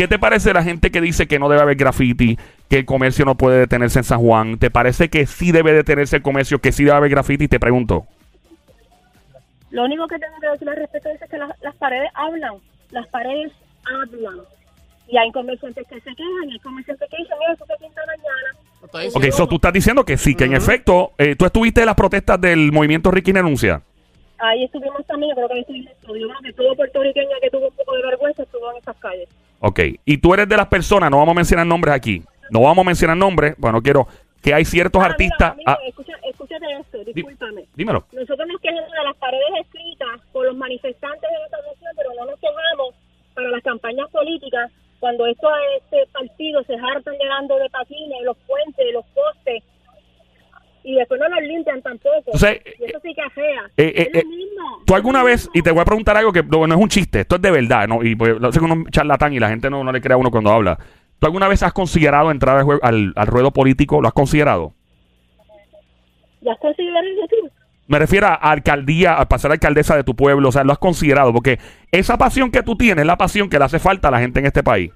¿Qué 0.00 0.08
te 0.08 0.18
parece 0.18 0.54
la 0.54 0.62
gente 0.62 0.90
que 0.90 1.02
dice 1.02 1.28
que 1.28 1.38
no 1.38 1.50
debe 1.50 1.60
haber 1.60 1.76
graffiti, 1.76 2.38
que 2.70 2.78
el 2.78 2.86
comercio 2.86 3.26
no 3.26 3.34
puede 3.34 3.58
detenerse 3.58 3.98
en 3.98 4.04
San 4.04 4.18
Juan? 4.18 4.58
¿Te 4.58 4.70
parece 4.70 5.10
que 5.10 5.26
sí 5.26 5.52
debe 5.52 5.74
detenerse 5.74 6.16
el 6.16 6.22
comercio, 6.22 6.58
que 6.58 6.72
sí 6.72 6.84
debe 6.84 6.96
haber 6.96 7.10
graffiti? 7.10 7.48
Te 7.48 7.60
pregunto. 7.60 8.06
Lo 9.68 9.84
único 9.84 10.08
que 10.08 10.18
tengo 10.18 10.40
que 10.40 10.48
decir 10.48 10.66
al 10.70 10.76
respecto 10.76 11.10
es 11.10 11.20
que 11.28 11.36
las, 11.36 11.50
las 11.60 11.76
paredes 11.76 12.08
hablan. 12.14 12.54
Las 12.92 13.06
paredes 13.08 13.52
hablan. 13.84 14.38
Y 15.06 15.18
hay 15.18 15.30
comerciantes 15.32 15.86
que 15.86 15.96
se 15.96 16.14
quejan, 16.14 16.48
y 16.48 16.52
hay 16.52 16.58
comerciantes 16.60 17.10
que 17.10 17.16
dicen, 17.18 17.36
mira, 17.38 17.52
eso 17.52 17.66
se 17.66 17.76
pinta 17.84 18.00
mañana. 18.06 19.12
Ok, 19.14 19.24
eso 19.24 19.46
tú 19.46 19.56
estás 19.56 19.72
diciendo 19.74 20.02
que 20.06 20.16
sí, 20.16 20.34
que 20.34 20.44
en 20.44 20.54
efecto, 20.54 21.12
eh, 21.18 21.36
tú 21.36 21.44
estuviste 21.44 21.80
en 21.80 21.86
las 21.86 21.94
protestas 21.94 22.40
del 22.40 22.72
movimiento 22.72 23.10
Ricky 23.10 23.32
Denuncia. 23.32 23.82
Ahí 24.38 24.64
estuvimos 24.64 25.04
también, 25.06 25.32
yo 25.32 25.36
creo 25.36 25.48
que 25.48 25.54
ahí 25.56 25.60
estuvimos. 25.60 25.92
Yo 26.08 26.26
creo 26.26 26.40
que 26.42 26.52
todo 26.54 26.74
puertorriqueño 26.74 27.36
que 27.42 27.50
tuvo 27.50 27.68
un 27.68 27.76
poco 27.76 27.96
de 27.96 28.02
vergüenza 28.02 28.42
estuvo 28.44 28.70
en 28.70 28.78
esas 28.78 28.96
calles. 28.96 29.28
Ok, 29.60 29.80
y 30.04 30.18
tú 30.18 30.32
eres 30.34 30.48
de 30.48 30.56
las 30.56 30.68
personas, 30.68 31.10
no 31.10 31.18
vamos 31.18 31.32
a 31.32 31.36
mencionar 31.36 31.66
nombres 31.66 31.94
aquí, 31.94 32.22
no 32.50 32.62
vamos 32.62 32.82
a 32.82 32.86
mencionar 32.86 33.16
nombres, 33.16 33.54
bueno, 33.58 33.82
quiero 33.82 34.08
que 34.42 34.54
hay 34.54 34.64
ciertos 34.64 35.02
Ah, 35.02 35.06
artistas... 35.06 35.54
Mira, 35.56 35.72
ah, 35.72 35.78
escucha, 35.86 36.14
escúchate 36.24 36.64
esto, 36.80 37.04
discúlpame. 37.04 37.66
dímelo. 37.74 38.06
Nosotros 38.12 38.48
nos 38.48 38.60
quejamos 38.60 38.90
de 38.90 39.04
las 39.04 39.16
paredes 39.16 39.50
escritas 39.60 40.20
por 40.32 40.46
los 40.46 40.56
manifestantes 40.56 41.28
de 41.28 41.44
esta 41.44 41.58
nación, 41.58 41.92
pero 41.94 42.10
no 42.18 42.24
nos 42.30 42.40
quejamos 42.40 42.94
para 43.34 43.48
las 43.50 43.62
campañas 43.62 44.08
políticas 44.10 44.70
cuando 44.98 45.26
estos 45.26 45.50
este, 45.78 46.06
partidos 46.12 46.66
se 46.66 46.74
hartan 46.74 47.14
llegando 47.18 47.56
de 47.58 47.68
patines, 47.70 48.22
los 48.24 48.36
puentes, 48.46 48.86
los 48.94 49.04
postes, 49.14 49.62
y 50.82 50.94
después 50.94 51.20
no 51.20 51.28
los 51.28 51.42
limpian 51.42 51.82
tampoco. 51.82 52.30
O 52.32 52.38
sea, 52.38 52.52
y 52.52 52.84
eso 52.84 52.98
sí 53.02 53.14
que 53.14 53.22
afea. 53.22 53.62
eh, 53.76 53.92
eh, 53.96 54.10
es 54.12 54.14
lo 54.14 54.20
eh, 54.20 54.24
mismo. 54.24 54.82
¿Tú 54.86 54.94
alguna 54.94 55.20
lo 55.20 55.26
vez, 55.26 55.48
y 55.52 55.62
te 55.62 55.70
voy 55.70 55.80
a 55.80 55.84
preguntar 55.84 56.16
algo 56.16 56.32
que 56.32 56.42
no, 56.42 56.66
no 56.66 56.74
es 56.74 56.80
un 56.80 56.88
chiste, 56.88 57.20
esto 57.20 57.36
es 57.36 57.42
de 57.42 57.50
verdad, 57.50 57.88
¿no? 57.88 58.02
Y 58.02 58.14
pues, 58.16 58.40
lo 58.40 58.52
sé 58.52 58.58
que 58.58 58.64
uno 58.64 58.84
es 58.86 58.90
charlatán 58.92 59.32
y 59.32 59.38
la 59.38 59.48
gente 59.48 59.70
no, 59.70 59.84
no 59.84 59.92
le 59.92 60.00
cree 60.00 60.14
a 60.14 60.18
uno 60.18 60.30
cuando 60.30 60.50
habla. 60.50 60.78
¿Tú 61.18 61.26
alguna 61.26 61.48
vez 61.48 61.62
has 61.62 61.72
considerado 61.72 62.30
entrar 62.30 62.58
al, 62.58 62.78
al, 62.82 63.12
al 63.14 63.26
ruedo 63.26 63.50
político? 63.50 64.00
¿Lo 64.00 64.08
has 64.08 64.14
considerado? 64.14 64.72
¿Ya 66.40 66.52
estás 66.52 66.58
considerando 66.58 67.26
tú? 67.28 67.50
Me 67.86 67.98
refiero 67.98 68.28
a 68.28 68.34
alcaldía, 68.34 69.14
a 69.14 69.28
pasar 69.28 69.50
alcaldesa 69.50 69.96
de 69.96 70.04
tu 70.04 70.14
pueblo, 70.14 70.48
o 70.48 70.52
sea, 70.52 70.62
lo 70.62 70.72
has 70.72 70.78
considerado, 70.78 71.32
porque 71.32 71.58
esa 71.90 72.16
pasión 72.16 72.52
que 72.52 72.62
tú 72.62 72.76
tienes 72.76 73.02
es 73.02 73.06
la 73.06 73.18
pasión 73.18 73.50
que 73.50 73.58
le 73.58 73.64
hace 73.64 73.80
falta 73.80 74.08
a 74.08 74.10
la 74.12 74.20
gente 74.20 74.38
en 74.38 74.46
este 74.46 74.62
país. 74.62 74.92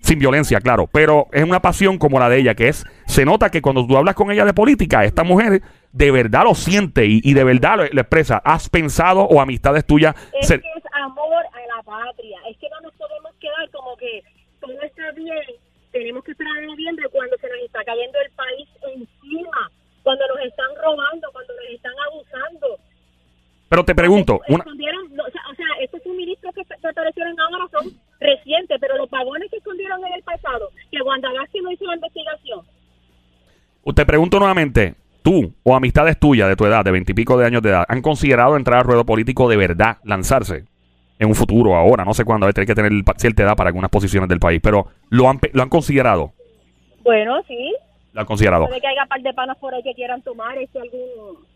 Sin 0.00 0.18
violencia, 0.18 0.60
claro, 0.60 0.88
pero 0.90 1.26
es 1.32 1.42
una 1.44 1.60
pasión 1.60 1.98
como 1.98 2.18
la 2.18 2.28
de 2.28 2.38
ella, 2.38 2.54
que 2.54 2.68
es, 2.68 2.84
se 3.06 3.24
nota 3.24 3.50
que 3.50 3.60
cuando 3.60 3.86
tú 3.86 3.96
hablas 3.96 4.14
con 4.14 4.30
ella 4.30 4.44
de 4.44 4.54
política, 4.54 5.04
esta 5.04 5.22
mujer 5.24 5.60
de 5.92 6.10
verdad 6.10 6.44
lo 6.44 6.54
siente 6.54 7.04
y, 7.06 7.20
y 7.22 7.34
de 7.34 7.44
verdad 7.44 7.76
lo, 7.76 7.84
lo 7.90 8.00
expresa. 8.00 8.40
¿Has 8.44 8.68
pensado 8.70 9.20
o 9.22 9.40
amistades 9.40 9.84
tuyas? 9.84 10.14
Es 10.40 10.48
se- 10.48 10.60
que 10.60 10.68
es 10.76 10.84
amor 10.92 11.44
a 11.44 11.76
la 11.76 11.82
patria. 11.82 12.38
Es 12.48 12.56
que 12.58 12.68
no 12.70 12.80
nos 12.80 12.92
podemos 12.94 13.32
quedar 13.40 13.68
como 13.70 13.96
que 13.96 14.22
todo 14.60 14.80
está 14.82 15.10
bien. 15.12 15.42
Tenemos 15.92 16.22
que 16.24 16.30
esperar 16.32 16.56
a 16.58 16.66
noviembre 16.66 17.06
cuando 17.10 17.36
se 17.38 17.48
nos 17.48 17.58
está 17.64 17.82
cayendo 17.84 18.18
el 18.24 18.30
país 18.32 18.68
encima, 18.94 19.70
cuando 20.04 20.24
nos 20.28 20.44
están 20.46 20.66
robando, 20.82 21.28
cuando 21.32 21.52
nos 21.54 21.74
están 21.74 21.92
abusando. 22.10 22.78
pero 23.68 23.84
te 23.84 23.94
pregunto, 23.94 24.40
una, 24.48 24.64
o 24.64 25.54
sea, 25.56 25.66
estos 25.80 26.02
suministros 26.02 26.54
que, 26.54 26.62
que 26.64 26.88
aparecieron 26.88 27.38
ahora 27.40 27.66
son 27.72 27.92
recientes, 28.20 28.78
pero 28.80 28.96
los 28.96 29.08
vagones 29.10 29.50
que 29.50 29.58
escondieron 29.58 30.04
en 30.06 30.12
el 30.14 30.22
pasado, 30.22 30.70
que 30.90 31.00
Wanda 31.02 31.32
Vázquez 31.32 31.62
no 31.62 31.72
hizo 31.72 31.84
la 31.84 31.94
investigación. 31.94 32.60
te 33.94 34.06
pregunto 34.06 34.38
nuevamente, 34.38 34.94
tú 35.22 35.52
o 35.62 35.74
amistades 35.74 36.18
tuyas 36.18 36.48
de 36.48 36.56
tu 36.56 36.66
edad, 36.66 36.84
de 36.84 36.90
veintipico 36.90 37.38
de 37.38 37.46
años 37.46 37.62
de 37.62 37.70
edad, 37.70 37.84
¿han 37.88 38.02
considerado 38.02 38.56
entrar 38.56 38.80
al 38.80 38.84
ruedo 38.84 39.04
político 39.04 39.48
de 39.48 39.56
verdad, 39.56 39.98
lanzarse? 40.04 40.64
En 41.20 41.28
un 41.28 41.34
futuro, 41.34 41.74
ahora, 41.74 42.04
no 42.04 42.14
sé 42.14 42.24
cuándo, 42.24 42.46
a 42.46 42.52
ver, 42.52 42.64
que 42.64 42.74
tener 42.76 42.92
cierta 43.16 43.42
edad 43.42 43.56
para 43.56 43.68
algunas 43.68 43.90
posiciones 43.90 44.28
del 44.28 44.38
país, 44.38 44.60
pero 44.62 44.86
¿lo 45.08 45.28
han, 45.28 45.40
lo 45.52 45.62
han 45.64 45.68
considerado? 45.68 46.32
Bueno, 47.02 47.42
sí, 47.48 47.74
Lo 48.12 48.20
han 48.20 48.26
considerado. 48.26 48.66
puede 48.66 48.80
que 48.80 48.86
haya 48.86 49.04
par 49.06 49.20
de 49.20 49.32
panas 49.34 49.56
por 49.58 49.74
ahí 49.74 49.82
que 49.82 49.94
quieran 49.94 50.22
tomar 50.22 50.56
este 50.58 50.78
algún 50.78 51.47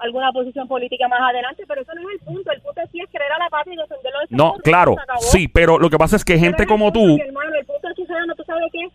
alguna 0.00 0.32
posición 0.32 0.66
política 0.66 1.08
más 1.08 1.20
adelante, 1.20 1.64
pero 1.66 1.82
eso 1.82 1.92
no 1.94 2.00
es 2.08 2.20
el 2.20 2.20
punto. 2.20 2.52
El 2.52 2.60
punto 2.60 2.80
sí 2.90 3.00
es 3.00 3.08
creer 3.10 3.32
a 3.32 3.38
la 3.38 3.48
patria 3.48 3.74
y 3.74 3.76
defenderlo 3.76 4.18
de 4.20 4.26
No, 4.30 4.54
claro, 4.62 4.96
sí, 5.20 5.48
pero 5.48 5.78
lo 5.78 5.90
que 5.90 5.98
pasa 5.98 6.16
es 6.16 6.24
que 6.24 6.34
Pero 6.34 6.44
gente 6.44 6.62
es 6.62 6.68
como 6.68 6.92
tú, 6.92 7.16
que, 7.16 7.24
hermano, 7.24 7.54
el 7.58 7.66
punto 7.66 7.88
aquí, 7.88 8.04
ciudadano, 8.04 8.34
¿tú 8.34 8.42
sabes 8.44 8.64
qué? 8.72 8.88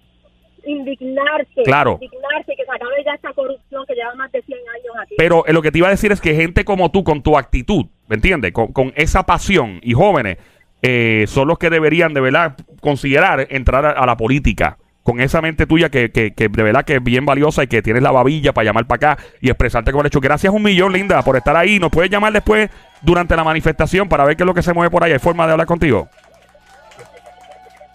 Indignarse. 0.70 1.63
Claro. 1.63 2.00
Indignarse, 2.02 2.56
que 2.56 2.65
se 2.65 2.72
acabe 2.72 3.04
ya 3.06 3.13
esta 3.13 3.34
corrupción 3.34 3.86
que 3.88 3.94
lleva 3.94 4.15
más 4.15 4.32
de 4.32 4.41
100 4.41 4.58
años 4.58 4.96
aquí. 5.02 5.15
pero 5.18 5.46
eh, 5.46 5.54
lo 5.54 5.62
que 5.62 5.72
te 5.72 5.78
iba 5.78 5.88
a 5.88 5.91
decir 5.91 6.12
es 6.12 6.20
que 6.20 6.34
gente 6.34 6.65
como 6.65 6.89
tú, 6.91 7.04
con 7.04 7.22
tu 7.22 7.38
actitud, 7.38 7.86
¿me 8.08 8.15
entiendes? 8.15 8.52
Con, 8.52 8.74
con 8.74 8.91
esa 8.96 9.24
pasión 9.24 9.80
y 9.84 9.94
jóvenes, 9.94 10.38
eh, 10.82 11.26
son 11.28 11.48
los 11.48 11.58
que 11.58 11.70
deberían 11.70 12.13
de 12.13 12.22
verdad 12.22 12.56
considerar 12.82 13.48
entrar 13.50 13.86
a, 13.86 13.91
a 13.91 14.06
la 14.06 14.18
política. 14.18 14.78
Con 15.06 15.22
esa 15.22 15.39
mente 15.39 15.68
tuya 15.68 15.89
que, 15.89 16.12
que, 16.12 16.34
que 16.34 16.50
de 16.50 16.63
verdad 16.63 16.84
que 16.84 16.96
es 16.96 17.04
bien 17.04 17.28
valiosa 17.28 17.63
y 17.63 17.68
que 17.68 17.84
tienes 17.84 18.02
la 18.02 18.12
babilla 18.12 18.54
para 18.54 18.65
llamar 18.65 18.86
para 18.88 19.13
acá 19.13 19.24
y 19.39 19.50
expresarte 19.52 19.91
como 19.91 20.02
el 20.02 20.08
hecho. 20.08 20.20
Gracias 20.20 20.52
un 20.52 20.63
millón, 20.63 20.91
Linda, 20.94 21.22
por 21.22 21.38
estar 21.38 21.56
ahí. 21.56 21.78
Nos 21.78 21.91
puedes 21.91 22.10
llamar 22.10 22.34
después 22.34 22.72
durante 23.04 23.36
la 23.36 23.44
manifestación 23.44 24.10
para 24.10 24.26
ver 24.26 24.36
qué 24.36 24.41
es 24.41 24.48
lo 24.48 24.54
que 24.56 24.63
se 24.63 24.74
mueve 24.74 24.89
por 24.89 25.04
ahí. 25.04 25.12
¿Hay 25.12 25.20
forma 25.20 25.46
de 25.46 25.52
hablar 25.52 25.68
contigo? 25.68 26.10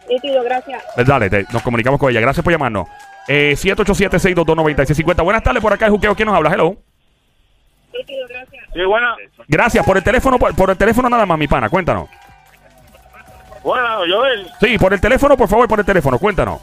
Nítido, 0.08 0.42
gracias. 0.44 0.82
Eh, 0.96 1.04
Dale, 1.04 1.28
te- 1.28 1.46
nos 1.52 1.62
comunicamos 1.62 1.98
con 1.98 2.10
ella. 2.10 2.20
Gracias 2.20 2.44
por 2.44 2.52
llamarnos. 2.52 2.86
Eh, 3.28 3.54
787-622-9650. 3.56 5.22
Buenas 5.24 5.42
tardes, 5.42 5.60
por 5.62 5.72
acá 5.72 5.86
el 5.86 5.90
Juqueo. 5.92 6.14
¿Quién 6.14 6.26
nos 6.26 6.36
habla? 6.36 6.50
Hello. 6.52 6.76
Nítido, 7.92 8.26
gracias. 8.28 8.64
Sí, 8.72 8.84
bueno, 8.84 9.16
Gracias 9.48 9.84
por 9.84 9.96
el 9.96 10.04
teléfono, 10.04 10.38
por, 10.38 10.54
por 10.54 10.70
el 10.70 10.76
teléfono 10.76 11.08
nada 11.10 11.26
más, 11.26 11.36
mi 11.38 11.48
pana. 11.48 11.68
Cuéntanos. 11.68 12.08
bueno, 13.64 13.88
Joel. 14.08 14.46
Sí, 14.60 14.78
por 14.78 14.92
el 14.92 15.00
teléfono, 15.00 15.36
por 15.36 15.48
favor, 15.48 15.66
por 15.66 15.80
el 15.80 15.84
teléfono. 15.86 16.16
Cuéntanos. 16.18 16.60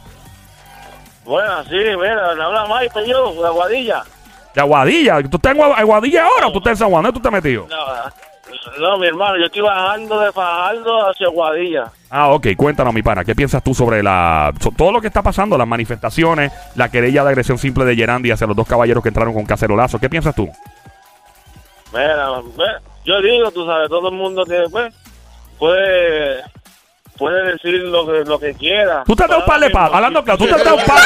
Bueno, 1.28 1.62
sí, 1.64 1.74
mira, 1.76 2.34
le 2.34 2.42
habla 2.42 2.66
Mike, 2.66 3.06
yo, 3.06 3.34
de 3.34 3.46
Aguadilla. 3.46 4.02
De 4.54 4.60
Aguadilla. 4.62 5.22
¿Tú 5.24 5.36
estás 5.36 5.54
en 5.54 5.60
Agua- 5.62 5.76
Aguadilla 5.76 6.24
ahora 6.24 6.46
o 6.46 6.52
tú 6.52 6.58
estás 6.58 6.70
en 6.72 6.76
San 6.78 6.88
Juan? 6.90 7.02
¿Dónde 7.02 7.20
tú 7.20 7.28
estás 7.28 7.32
metido? 7.44 7.66
No, 7.68 7.76
no, 8.80 8.96
mi 8.98 9.06
hermano, 9.08 9.36
yo 9.38 9.44
estoy 9.44 9.60
bajando 9.60 10.18
de 10.20 10.32
Fajardo 10.32 11.10
hacia 11.10 11.26
Aguadilla. 11.26 11.92
Ah, 12.08 12.30
ok. 12.30 12.46
Cuéntanos, 12.56 12.94
mi 12.94 13.02
pana. 13.02 13.26
¿Qué 13.26 13.34
piensas 13.34 13.62
tú 13.62 13.74
sobre 13.74 14.02
la 14.02 14.54
so- 14.58 14.72
todo 14.74 14.90
lo 14.90 15.02
que 15.02 15.08
está 15.08 15.20
pasando? 15.20 15.58
Las 15.58 15.68
manifestaciones, 15.68 16.50
la 16.76 16.88
querella 16.90 17.22
de 17.24 17.28
agresión 17.28 17.58
simple 17.58 17.84
de 17.84 17.94
Gerandi 17.94 18.30
hacia 18.30 18.46
los 18.46 18.56
dos 18.56 18.66
caballeros 18.66 19.02
que 19.02 19.10
entraron 19.10 19.34
con 19.34 19.44
cacerolazo. 19.44 19.98
¿Qué 19.98 20.08
piensas 20.08 20.34
tú? 20.34 20.48
Mira, 21.92 22.40
yo 23.04 23.20
digo, 23.20 23.50
tú 23.50 23.66
sabes, 23.66 23.90
todo 23.90 24.08
el 24.08 24.14
mundo 24.14 24.44
tiene, 24.46 24.68
pues, 24.70 24.94
puede, 25.58 26.42
puede 27.18 27.52
decir 27.52 27.74
lo 27.82 28.06
que, 28.06 28.24
lo 28.24 28.38
que 28.38 28.54
quiera. 28.54 29.02
Tú 29.04 29.14
te 29.14 29.24
has 29.24 29.28
dado 29.28 29.40
un 29.40 29.46
par 29.46 29.60
de 29.60 29.70
palos, 29.70 29.94
hablando 29.94 30.24
claro, 30.24 30.38
tú 30.38 30.46
te 30.46 30.54
has 30.54 30.64
dado 30.64 30.76
un 30.76 30.84
par. 30.84 31.00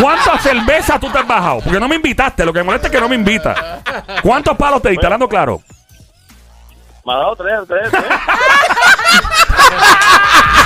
¿Cuántas 0.00 0.42
cervezas 0.42 1.00
tú 1.00 1.08
te 1.10 1.18
has 1.18 1.26
bajado? 1.26 1.60
Porque 1.60 1.80
no 1.80 1.88
me 1.88 1.96
invitaste, 1.96 2.44
lo 2.44 2.52
que 2.52 2.62
molesta 2.62 2.88
es 2.88 2.92
que 2.92 3.00
no 3.00 3.08
me 3.08 3.14
invitas. 3.14 3.58
¿Cuántos 4.22 4.56
palos 4.56 4.82
te 4.82 4.90
diste, 4.90 5.06
hablando 5.06 5.28
claro? 5.28 5.62
Me 7.04 7.12
ha 7.12 7.16
dado 7.16 7.36
tres, 7.36 7.60
tres, 7.66 7.90
tres. 7.90 8.04